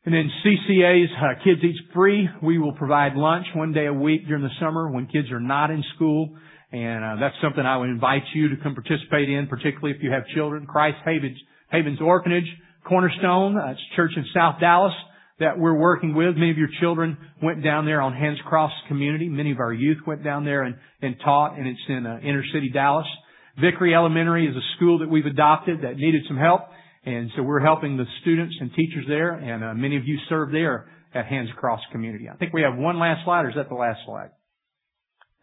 And 0.06 0.14
then 0.14 0.30
CCA's 0.46 1.10
uh, 1.18 1.44
Kids 1.44 1.62
Eat 1.64 1.76
Free. 1.94 2.30
We 2.42 2.58
will 2.58 2.74
provide 2.74 3.16
lunch 3.16 3.48
one 3.56 3.74
day 3.74 3.88
a 3.88 3.94
week 3.94 4.28
during 4.28 4.44
the 4.44 4.54
summer 4.60 4.90
when 4.90 5.08
kids 5.08 5.32
are 5.32 5.40
not 5.40 5.72
in 5.72 5.84
school. 5.96 6.38
And 6.72 7.04
uh, 7.04 7.16
that's 7.20 7.36
something 7.42 7.66
I 7.66 7.78
would 7.78 7.90
invite 7.90 8.24
you 8.34 8.50
to 8.50 8.56
come 8.62 8.76
participate 8.76 9.30
in, 9.30 9.48
particularly 9.48 9.96
if 9.96 10.04
you 10.04 10.12
have 10.12 10.24
children. 10.36 10.68
Christ 10.68 10.98
Havens, 11.06 11.38
Havens 11.72 12.00
Orphanage, 12.02 12.48
Cornerstone, 12.88 13.58
uh, 13.58 13.74
church 13.96 14.12
in 14.16 14.26
South 14.34 14.60
Dallas 14.60 14.94
that 15.40 15.60
we're 15.60 15.78
working 15.78 16.16
with. 16.16 16.36
Many 16.36 16.52
of 16.52 16.58
your 16.58 16.70
children 16.80 17.18
went 17.44 17.64
down 17.64 17.86
there 17.86 18.02
on 18.02 18.14
Hands 18.14 18.40
Cross 18.48 18.72
Community. 18.88 19.28
Many 19.28 19.52
of 19.52 19.60
our 19.60 19.74
youth 19.74 19.98
went 20.08 20.24
down 20.24 20.46
there 20.46 20.64
and, 20.64 20.76
and 21.02 21.16
taught, 21.24 21.58
and 21.58 21.68
it's 21.68 21.80
in 21.90 22.06
uh, 22.06 22.20
inner 22.24 22.44
city 22.54 22.70
Dallas. 22.74 23.08
Vickery 23.60 23.94
Elementary 23.94 24.48
is 24.48 24.56
a 24.56 24.76
school 24.76 25.00
that 25.00 25.10
we've 25.10 25.26
adopted 25.26 25.82
that 25.84 25.98
needed 25.98 26.24
some 26.28 26.38
help, 26.38 26.62
and 27.06 27.32
so 27.36 27.44
we're 27.44 27.62
helping 27.62 27.98
the 27.98 28.06
students 28.22 28.56
and 28.60 28.72
teachers 28.76 29.06
there, 29.08 29.32
and 29.32 29.64
uh, 29.64 29.74
many 29.74 29.98
of 29.98 30.06
you 30.06 30.18
serve 30.28 30.52
there 30.52 30.88
at 31.14 31.26
Hands 31.26 31.50
Cross 31.58 31.82
Community. 31.92 32.28
I 32.30 32.36
think 32.36 32.52
we 32.54 32.64
have 32.64 32.76
one 32.78 33.00
last 33.00 33.24
slide, 33.24 33.46
or 33.46 33.50
is 33.50 33.56
that 33.56 33.70
the 33.70 33.76
last 33.76 34.00
slide? 34.06 34.32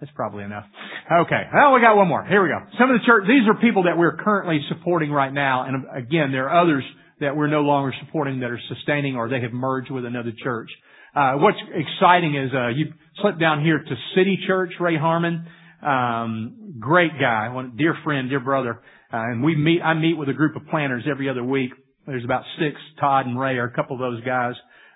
That's 0.00 0.12
probably 0.16 0.44
enough. 0.44 0.64
Okay. 1.10 1.42
Well, 1.54 1.72
we 1.72 1.80
got 1.80 1.96
one 1.96 2.08
more. 2.08 2.26
Here 2.26 2.42
we 2.42 2.48
go. 2.48 2.58
Some 2.78 2.90
of 2.90 3.00
the 3.00 3.06
church, 3.06 3.24
these 3.28 3.48
are 3.48 3.54
people 3.60 3.84
that 3.84 3.96
we're 3.96 4.16
currently 4.16 4.60
supporting 4.68 5.12
right 5.12 5.32
now, 5.32 5.64
and 5.64 5.84
again, 5.96 6.32
there 6.32 6.50
are 6.50 6.62
others 6.62 6.84
that 7.22 7.36
we're 7.36 7.48
no 7.48 7.62
longer 7.62 7.92
supporting 8.04 8.40
that 8.40 8.50
are 8.50 8.60
sustaining 8.68 9.16
or 9.16 9.28
they 9.28 9.40
have 9.40 9.52
merged 9.52 9.90
with 9.90 10.04
another 10.04 10.32
church. 10.42 10.70
Uh, 11.14 11.34
what's 11.36 11.58
exciting 11.74 12.36
is 12.36 12.50
uh, 12.54 12.68
you 12.68 12.92
slip 13.20 13.38
down 13.38 13.62
here 13.62 13.78
to 13.78 13.94
City 14.14 14.38
Church, 14.46 14.72
Ray 14.78 14.96
Harmon. 14.96 15.46
Um, 15.82 16.76
great 16.78 17.12
guy, 17.20 17.48
one 17.48 17.76
dear 17.76 17.94
friend, 18.04 18.30
dear 18.30 18.40
brother. 18.40 18.80
Uh, 19.12 19.18
and 19.18 19.42
we 19.42 19.56
meet, 19.56 19.82
I 19.82 19.94
meet 19.94 20.16
with 20.16 20.28
a 20.28 20.32
group 20.32 20.56
of 20.56 20.66
planners 20.68 21.04
every 21.10 21.28
other 21.28 21.44
week. 21.44 21.72
There's 22.06 22.24
about 22.24 22.44
six, 22.58 22.76
Todd 22.98 23.26
and 23.26 23.38
Ray 23.38 23.58
are 23.58 23.66
a 23.66 23.74
couple 23.74 23.96
of 23.96 24.00
those 24.00 24.24
guys. 24.24 24.54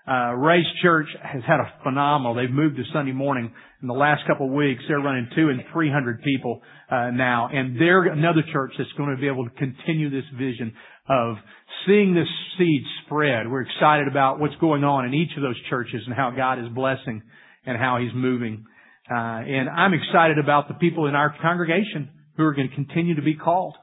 Uh, 0.08 0.32
Ray's 0.34 0.66
church 0.82 1.08
has 1.20 1.42
had 1.46 1.58
a 1.58 1.72
phenomenal, 1.82 2.34
they've 2.34 2.50
moved 2.50 2.76
to 2.76 2.84
Sunday 2.92 3.12
morning. 3.12 3.52
In 3.82 3.88
the 3.88 3.94
last 3.94 4.22
couple 4.26 4.46
of 4.46 4.52
weeks, 4.52 4.82
they're 4.88 5.00
running 5.00 5.28
two 5.34 5.50
and 5.50 5.60
three 5.72 5.90
hundred 5.90 6.22
people, 6.22 6.62
uh, 6.90 7.10
now. 7.10 7.50
And 7.52 7.78
they're 7.78 8.04
another 8.04 8.42
church 8.52 8.72
that's 8.78 8.92
going 8.96 9.14
to 9.14 9.20
be 9.20 9.26
able 9.26 9.44
to 9.44 9.54
continue 9.56 10.08
this 10.08 10.24
vision 10.38 10.72
of 11.08 11.36
seeing 11.86 12.14
this 12.14 12.28
seed 12.58 12.82
spread. 13.04 13.50
We're 13.50 13.62
excited 13.62 14.08
about 14.08 14.40
what's 14.40 14.56
going 14.56 14.84
on 14.84 15.04
in 15.04 15.14
each 15.14 15.36
of 15.36 15.42
those 15.42 15.60
churches 15.70 16.02
and 16.06 16.14
how 16.14 16.30
God 16.30 16.58
is 16.58 16.68
blessing 16.74 17.22
and 17.64 17.78
how 17.78 17.98
He's 17.98 18.12
moving. 18.14 18.64
Uh, 19.10 19.14
and 19.14 19.68
I'm 19.68 19.94
excited 19.94 20.38
about 20.38 20.68
the 20.68 20.74
people 20.74 21.06
in 21.06 21.14
our 21.14 21.34
congregation 21.40 22.10
who 22.36 22.42
are 22.44 22.54
going 22.54 22.68
to 22.68 22.74
continue 22.74 23.14
to 23.16 23.22
be 23.22 23.34
called. 23.34 23.76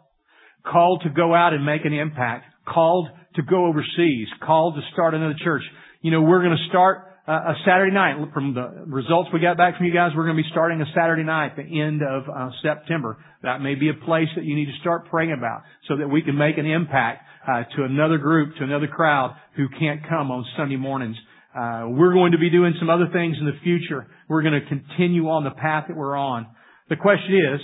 called 0.65 1.01
to 1.03 1.09
go 1.09 1.33
out 1.33 1.53
and 1.53 1.65
make 1.65 1.85
an 1.85 1.93
impact, 1.93 2.45
called 2.67 3.07
to 3.35 3.41
go 3.41 3.65
overseas, 3.65 4.27
called 4.45 4.75
to 4.75 4.81
start 4.93 5.13
another 5.13 5.35
church. 5.43 5.63
You 6.01 6.11
know, 6.11 6.21
we're 6.21 6.43
going 6.43 6.57
to 6.57 6.69
start 6.69 7.12
a 7.27 7.53
Saturday 7.65 7.93
night. 7.93 8.17
From 8.33 8.53
the 8.53 8.83
results 8.85 9.29
we 9.33 9.39
got 9.39 9.55
back 9.55 9.77
from 9.77 9.85
you 9.85 9.93
guys, 9.93 10.11
we're 10.15 10.25
going 10.25 10.35
to 10.35 10.43
be 10.43 10.49
starting 10.51 10.81
a 10.81 10.85
Saturday 10.93 11.23
night 11.23 11.51
at 11.51 11.57
the 11.57 11.81
end 11.81 12.01
of 12.03 12.23
uh, 12.27 12.49
September. 12.61 13.17
That 13.43 13.61
may 13.61 13.75
be 13.75 13.89
a 13.89 13.93
place 13.93 14.27
that 14.35 14.43
you 14.43 14.55
need 14.55 14.65
to 14.65 14.77
start 14.81 15.09
praying 15.09 15.31
about 15.31 15.63
so 15.87 15.97
that 15.97 16.07
we 16.07 16.21
can 16.21 16.37
make 16.37 16.57
an 16.57 16.65
impact 16.65 17.23
uh, 17.47 17.63
to 17.77 17.83
another 17.83 18.17
group, 18.17 18.55
to 18.57 18.63
another 18.63 18.87
crowd 18.87 19.35
who 19.55 19.67
can't 19.79 20.01
come 20.07 20.31
on 20.31 20.45
Sunday 20.57 20.75
mornings. 20.75 21.15
Uh, 21.55 21.85
we're 21.87 22.13
going 22.13 22.31
to 22.31 22.37
be 22.37 22.49
doing 22.49 22.73
some 22.79 22.89
other 22.89 23.07
things 23.13 23.37
in 23.39 23.45
the 23.45 23.57
future. 23.63 24.07
We're 24.27 24.41
going 24.41 24.59
to 24.59 24.67
continue 24.67 25.29
on 25.29 25.43
the 25.43 25.51
path 25.51 25.85
that 25.87 25.95
we're 25.95 26.17
on. 26.17 26.47
The 26.89 26.95
question 26.95 27.35
is, 27.53 27.61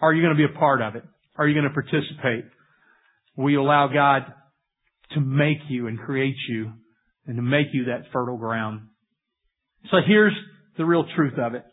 are 0.00 0.12
you 0.12 0.22
going 0.22 0.36
to 0.36 0.38
be 0.38 0.52
a 0.52 0.58
part 0.58 0.82
of 0.82 0.94
it? 0.94 1.02
Are 1.36 1.48
you 1.48 1.54
going 1.54 1.66
to 1.66 1.74
participate? 1.74 2.44
Will 3.36 3.50
you 3.50 3.60
allow 3.60 3.88
God 3.88 4.32
to 5.14 5.20
make 5.20 5.58
you 5.68 5.88
and 5.88 5.98
create 5.98 6.36
you 6.48 6.72
and 7.26 7.36
to 7.36 7.42
make 7.42 7.68
you 7.72 7.86
that 7.86 8.12
fertile 8.12 8.36
ground? 8.36 8.88
So 9.90 9.98
here's 10.06 10.34
the 10.76 10.84
real 10.84 11.04
truth 11.14 11.38
of 11.38 11.54
it. 11.54 11.64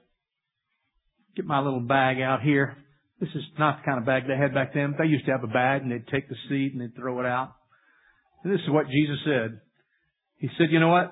Get 1.36 1.46
my 1.46 1.60
little 1.60 1.80
bag 1.80 2.22
out 2.22 2.42
here. 2.42 2.78
This 3.20 3.30
is 3.36 3.44
not 3.58 3.80
the 3.80 3.86
kind 3.86 4.00
of 4.00 4.06
bag 4.06 4.24
they 4.28 4.36
had 4.36 4.54
back 4.54 4.74
then. 4.74 4.96
They 4.98 5.06
used 5.06 5.26
to 5.26 5.32
have 5.32 5.44
a 5.44 5.48
bag 5.48 5.84
and 5.84 5.92
they'd 5.92 6.08
take 6.08 6.28
the 6.28 6.36
seed 6.50 6.74
and 6.74 6.82
they'd 6.82 6.96
throw 6.96 7.20
it 7.20 7.26
out. 7.26 7.54
And 8.44 8.54
this 8.54 8.62
is 8.62 8.70
what 8.70 8.88
Jesus 8.88 9.18
said. 9.26 9.62
He 10.38 10.50
said, 10.58 10.68
you 10.72 10.80
know 10.80 10.90
what? 10.90 11.12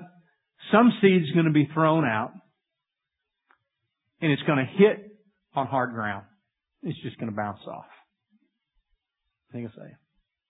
Some 0.72 0.92
seed's 1.02 1.32
going 1.32 1.46
to 1.46 1.52
be 1.52 1.70
thrown 1.74 2.04
out 2.04 2.32
and 4.22 4.32
it's 4.32 4.42
going 4.44 4.60
to 4.60 4.84
hit 4.84 5.18
on 5.56 5.68
hard 5.68 5.94
ground. 5.94 6.26
It's 6.84 7.02
just 7.02 7.18
going 7.18 7.30
to 7.30 7.36
bounce 7.36 7.60
off. 7.68 7.86
I 9.50 9.54
think 9.54 9.70
I 9.70 9.76
say, 9.76 9.96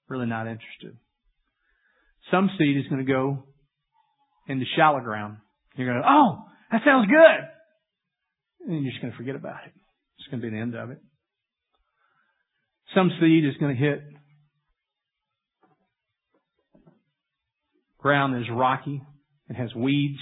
really 0.08 0.28
not 0.28 0.48
interested. 0.48 0.98
Some 2.32 2.50
seed 2.58 2.78
is 2.78 2.88
going 2.90 3.06
to 3.06 3.12
go 3.12 3.44
into 4.50 4.66
shallow 4.76 5.00
ground. 5.00 5.38
You're 5.76 5.88
going 5.88 6.02
to, 6.02 6.08
oh, 6.10 6.44
that 6.72 6.82
sounds 6.84 7.08
good. 7.08 8.68
And 8.68 8.84
you're 8.84 8.92
just 8.92 9.02
going 9.02 9.12
to 9.12 9.18
forget 9.18 9.36
about 9.36 9.64
it. 9.66 9.72
It's 10.18 10.28
going 10.30 10.42
to 10.42 10.48
be 10.48 10.54
the 10.54 10.62
end 10.62 10.76
of 10.76 10.90
it. 10.90 11.00
Some 12.94 13.12
seed 13.22 13.46
is 13.46 13.56
going 13.60 13.76
to 13.76 13.82
hit 13.82 14.02
ground 18.00 18.34
that 18.34 18.42
is 18.42 18.50
rocky. 18.52 19.02
It 19.50 19.56
has 19.56 19.74
weeds. 19.76 20.20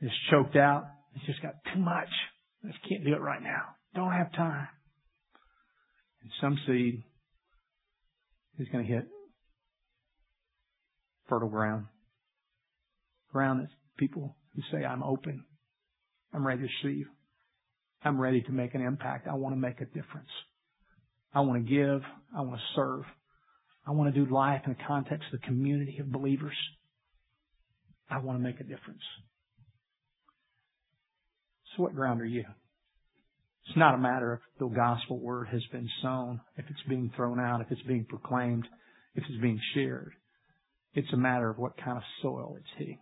It's 0.00 0.14
choked 0.30 0.56
out. 0.56 0.84
It's 1.14 1.26
just 1.26 1.42
got 1.42 1.54
too 1.72 1.80
much. 1.80 2.08
I 2.64 2.68
just 2.68 2.80
can't 2.88 3.04
do 3.04 3.14
it 3.14 3.20
right 3.20 3.42
now. 3.42 3.62
Don't 3.94 4.12
have 4.12 4.32
time. 4.32 4.68
And 6.22 6.30
some 6.40 6.58
seed 6.66 7.02
is 8.58 8.68
going 8.72 8.86
to 8.86 8.92
hit 8.92 9.04
fertile 11.28 11.48
ground. 11.48 11.86
Ground 13.32 13.60
that 13.60 13.68
people 13.96 14.36
who 14.54 14.62
say, 14.70 14.84
I'm 14.84 15.02
open. 15.02 15.44
I'm 16.34 16.46
ready 16.46 16.62
to 16.62 16.68
receive. 16.88 17.06
I'm 18.04 18.20
ready 18.20 18.42
to 18.42 18.52
make 18.52 18.74
an 18.74 18.82
impact. 18.82 19.28
I 19.28 19.34
want 19.34 19.54
to 19.54 19.60
make 19.60 19.80
a 19.80 19.86
difference. 19.86 20.30
I 21.34 21.40
want 21.40 21.64
to 21.64 21.70
give. 21.70 22.02
I 22.36 22.40
want 22.42 22.56
to 22.56 22.62
serve. 22.74 23.04
I 23.86 23.92
want 23.92 24.14
to 24.14 24.24
do 24.24 24.32
life 24.32 24.62
in 24.66 24.72
the 24.72 24.84
context 24.86 25.26
of 25.32 25.40
the 25.40 25.46
community 25.46 25.98
of 25.98 26.10
believers. 26.10 26.56
I 28.10 28.18
want 28.18 28.38
to 28.38 28.42
make 28.42 28.60
a 28.60 28.64
difference. 28.64 29.02
So 31.74 31.82
what 31.82 31.94
ground 31.94 32.20
are 32.20 32.26
you? 32.26 32.44
It's 33.66 33.76
not 33.76 33.94
a 33.94 33.98
matter 33.98 34.34
of 34.34 34.40
the 34.58 34.74
gospel 34.74 35.18
word 35.18 35.48
has 35.48 35.62
been 35.70 35.88
sown, 36.02 36.40
if 36.56 36.64
it's 36.68 36.88
being 36.88 37.12
thrown 37.16 37.40
out, 37.40 37.60
if 37.60 37.70
it's 37.70 37.82
being 37.82 38.04
proclaimed, 38.04 38.66
if 39.14 39.24
it's 39.28 39.40
being 39.40 39.60
shared. 39.74 40.12
It's 40.94 41.12
a 41.12 41.16
matter 41.16 41.48
of 41.48 41.58
what 41.58 41.76
kind 41.82 41.96
of 41.96 42.02
soil 42.20 42.56
it's 42.58 42.68
hitting. 42.76 42.98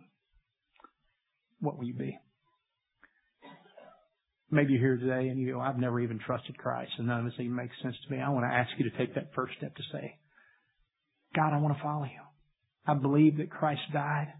What 1.60 1.78
will 1.78 1.86
you 1.86 1.94
be? 1.94 2.18
Maybe 4.50 4.72
you're 4.72 4.80
here 4.80 4.96
today 4.96 5.28
and 5.28 5.38
you 5.38 5.52
go, 5.52 5.60
I've 5.60 5.78
never 5.78 6.00
even 6.00 6.18
trusted 6.18 6.58
Christ 6.58 6.92
and 6.98 7.06
none 7.06 7.20
of 7.20 7.24
this 7.26 7.34
even 7.34 7.54
makes 7.54 7.74
sense 7.82 7.94
to 8.04 8.12
me. 8.12 8.20
I 8.20 8.30
want 8.30 8.44
to 8.44 8.54
ask 8.54 8.70
you 8.78 8.90
to 8.90 8.96
take 8.98 9.14
that 9.14 9.32
first 9.34 9.54
step 9.58 9.76
to 9.76 9.82
say, 9.92 10.16
God, 11.36 11.52
I 11.52 11.58
want 11.58 11.76
to 11.76 11.82
follow 11.82 12.04
you. 12.04 12.20
I 12.86 12.94
believe 12.94 13.36
that 13.36 13.50
Christ 13.50 13.82
died. 13.92 14.32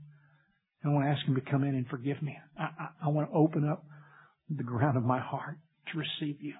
And 0.83 0.92
I 0.92 0.94
want 0.94 1.06
to 1.06 1.11
ask 1.11 1.26
Him 1.26 1.35
to 1.35 1.50
come 1.50 1.62
in 1.62 1.74
and 1.74 1.87
forgive 1.87 2.20
me. 2.22 2.37
I, 2.59 2.62
I, 2.62 3.06
I 3.06 3.09
want 3.09 3.30
to 3.30 3.37
open 3.37 3.68
up 3.68 3.85
the 4.48 4.64
ground 4.64 4.96
of 4.96 5.04
my 5.04 5.20
heart 5.20 5.59
to 5.92 5.98
receive 5.98 6.40
you. 6.40 6.54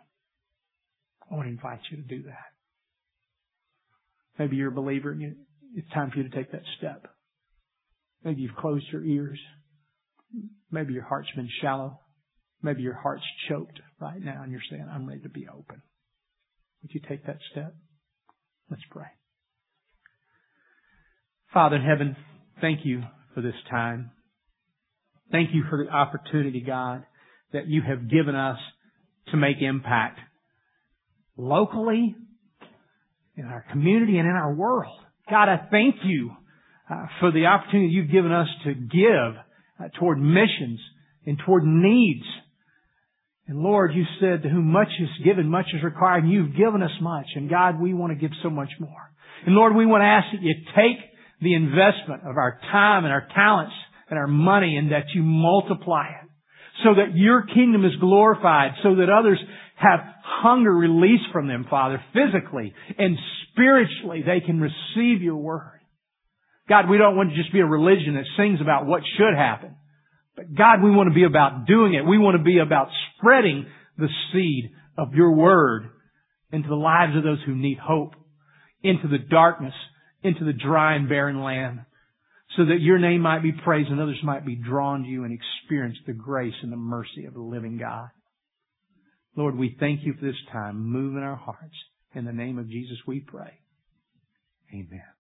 I 1.31 1.35
want 1.35 1.46
to 1.46 1.53
invite 1.53 1.81
you 1.90 1.96
to 1.96 2.03
do 2.03 2.23
that. 2.25 2.53
Maybe 4.38 4.57
you're 4.57 4.70
a 4.70 4.75
believer 4.75 5.11
and 5.11 5.20
you, 5.20 5.35
it's 5.75 5.88
time 5.92 6.11
for 6.11 6.18
you 6.18 6.29
to 6.29 6.37
take 6.37 6.53
that 6.53 6.62
step. 6.79 7.07
Maybe 8.25 8.42
you've 8.42 8.57
closed 8.57 8.87
your 8.92 9.05
ears. 9.05 9.38
Maybe 10.71 10.93
your 10.93 11.05
heart's 11.05 11.31
been 11.35 11.49
shallow. 11.61 12.01
Maybe 12.62 12.83
your 12.83 12.95
heart's 12.95 13.25
choked 13.49 13.81
right 14.01 14.21
now 14.21 14.43
and 14.43 14.53
you're 14.53 14.61
saying, 14.71 14.87
I'm 14.93 15.07
ready 15.07 15.23
to 15.23 15.29
be 15.29 15.47
open. 15.49 15.83
Would 16.83 16.93
you 16.93 17.01
take 17.09 17.27
that 17.27 17.38
step? 17.51 17.75
Let's 18.71 18.83
pray. 18.90 19.07
Father 21.53 21.77
in 21.77 21.83
heaven, 21.83 22.16
thank 22.61 22.81
you 22.85 23.03
for 23.35 23.40
this 23.40 23.55
time. 23.69 24.12
Thank 25.33 25.51
you 25.53 25.64
for 25.69 25.85
the 25.85 25.90
opportunity, 25.90 26.61
God, 26.61 27.05
that 27.53 27.66
you 27.66 27.83
have 27.83 28.11
given 28.11 28.35
us 28.35 28.59
to 29.29 29.37
make 29.37 29.57
impact 29.61 30.19
locally, 31.37 32.14
in 33.37 33.45
our 33.47 33.64
community, 33.71 34.19
and 34.19 34.29
in 34.29 34.35
our 34.35 34.53
world. 34.53 35.01
God, 35.29 35.49
I 35.49 35.69
thank 35.71 35.97
you 36.05 36.33
uh, 36.90 37.07
for 37.21 37.33
the 37.33 37.47
opportunity 37.47 37.88
you've 37.93 38.11
given 38.11 38.33
us 38.33 38.49
to 38.64 38.75
give 38.75 39.40
Uh, 39.81 39.88
toward 39.99 40.19
missions 40.21 40.79
and 41.27 41.38
toward 41.45 41.64
needs 41.64 42.25
and 43.51 43.59
Lord, 43.59 43.93
you 43.93 44.05
said 44.21 44.45
to 44.45 44.49
whom 44.49 44.71
much 44.71 44.90
is 45.01 45.09
given, 45.25 45.49
much 45.49 45.66
is 45.75 45.83
required, 45.83 46.23
and 46.23 46.33
you've 46.33 46.57
given 46.57 46.85
us 46.85 46.93
much. 47.01 47.27
And 47.35 47.51
God, 47.51 47.81
we 47.81 47.93
want 47.93 48.12
to 48.12 48.14
give 48.14 48.31
so 48.45 48.49
much 48.49 48.71
more. 48.79 49.11
And 49.45 49.57
Lord, 49.57 49.75
we 49.75 49.87
want 49.87 50.03
to 50.03 50.07
ask 50.07 50.27
that 50.31 50.40
you 50.40 50.55
take 50.77 51.03
the 51.43 51.55
investment 51.55 52.23
of 52.23 52.37
our 52.37 52.61
time 52.71 53.05
and 53.05 53.12
our 53.12 53.27
talents 53.35 53.75
and 54.09 54.21
our 54.21 54.29
money 54.29 54.77
and 54.77 54.93
that 54.93 55.07
you 55.16 55.25
multiply 55.25 56.05
it 56.23 56.31
so 56.85 56.95
that 56.95 57.16
your 57.16 57.45
kingdom 57.45 57.85
is 57.85 57.90
glorified, 57.99 58.71
so 58.85 58.95
that 58.95 59.11
others 59.11 59.40
have 59.75 59.99
hunger 60.23 60.73
released 60.73 61.33
from 61.33 61.49
them, 61.49 61.66
Father, 61.69 62.01
physically 62.12 62.73
and 62.99 63.19
spiritually 63.51 64.23
they 64.25 64.47
can 64.47 64.61
receive 64.61 65.23
your 65.23 65.37
word. 65.37 65.80
God, 66.70 66.88
we 66.88 66.98
don't 66.98 67.16
want 67.16 67.30
to 67.30 67.37
just 67.37 67.52
be 67.52 67.59
a 67.59 67.66
religion 67.66 68.14
that 68.14 68.24
sings 68.37 68.61
about 68.61 68.87
what 68.87 69.02
should 69.18 69.37
happen. 69.37 69.74
But 70.37 70.54
God, 70.54 70.83
we 70.85 70.92
want 70.92 71.09
to 71.11 71.14
be 71.14 71.24
about 71.24 71.66
doing 71.66 71.94
it. 71.94 72.06
We 72.06 72.16
want 72.16 72.38
to 72.38 72.44
be 72.44 72.59
about 72.59 72.88
spreading 73.18 73.66
the 73.98 74.09
seed 74.33 74.70
of 74.96 75.12
your 75.12 75.33
word 75.33 75.90
into 76.52 76.68
the 76.68 76.76
lives 76.76 77.16
of 77.16 77.24
those 77.24 77.40
who 77.44 77.56
need 77.56 77.78
hope, 77.78 78.14
into 78.85 79.09
the 79.09 79.18
darkness, 79.18 79.74
into 80.22 80.44
the 80.44 80.52
dry 80.52 80.94
and 80.94 81.09
barren 81.09 81.42
land, 81.42 81.80
so 82.56 82.64
that 82.66 82.80
your 82.80 83.00
name 83.00 83.20
might 83.20 83.42
be 83.42 83.52
praised 83.52 83.90
and 83.90 84.00
others 84.00 84.20
might 84.22 84.46
be 84.46 84.54
drawn 84.54 85.02
to 85.02 85.09
you 85.09 85.24
and 85.24 85.37
experience 85.37 85.98
the 86.06 86.12
grace 86.12 86.54
and 86.62 86.70
the 86.72 86.76
mercy 86.76 87.24
of 87.26 87.35
the 87.35 87.40
living 87.40 87.78
God. 87.78 88.11
Lord, 89.37 89.59
we 89.59 89.76
thank 89.80 90.04
you 90.04 90.14
for 90.14 90.24
this 90.24 90.40
time. 90.52 90.78
Move 90.78 91.16
in 91.16 91.22
our 91.24 91.37
hearts. 91.37 91.74
In 92.14 92.24
the 92.24 92.33
name 92.33 92.59
of 92.59 92.68
Jesus 92.68 92.98
we 93.06 93.20
pray. 93.20 93.59
Amen. 94.72 95.02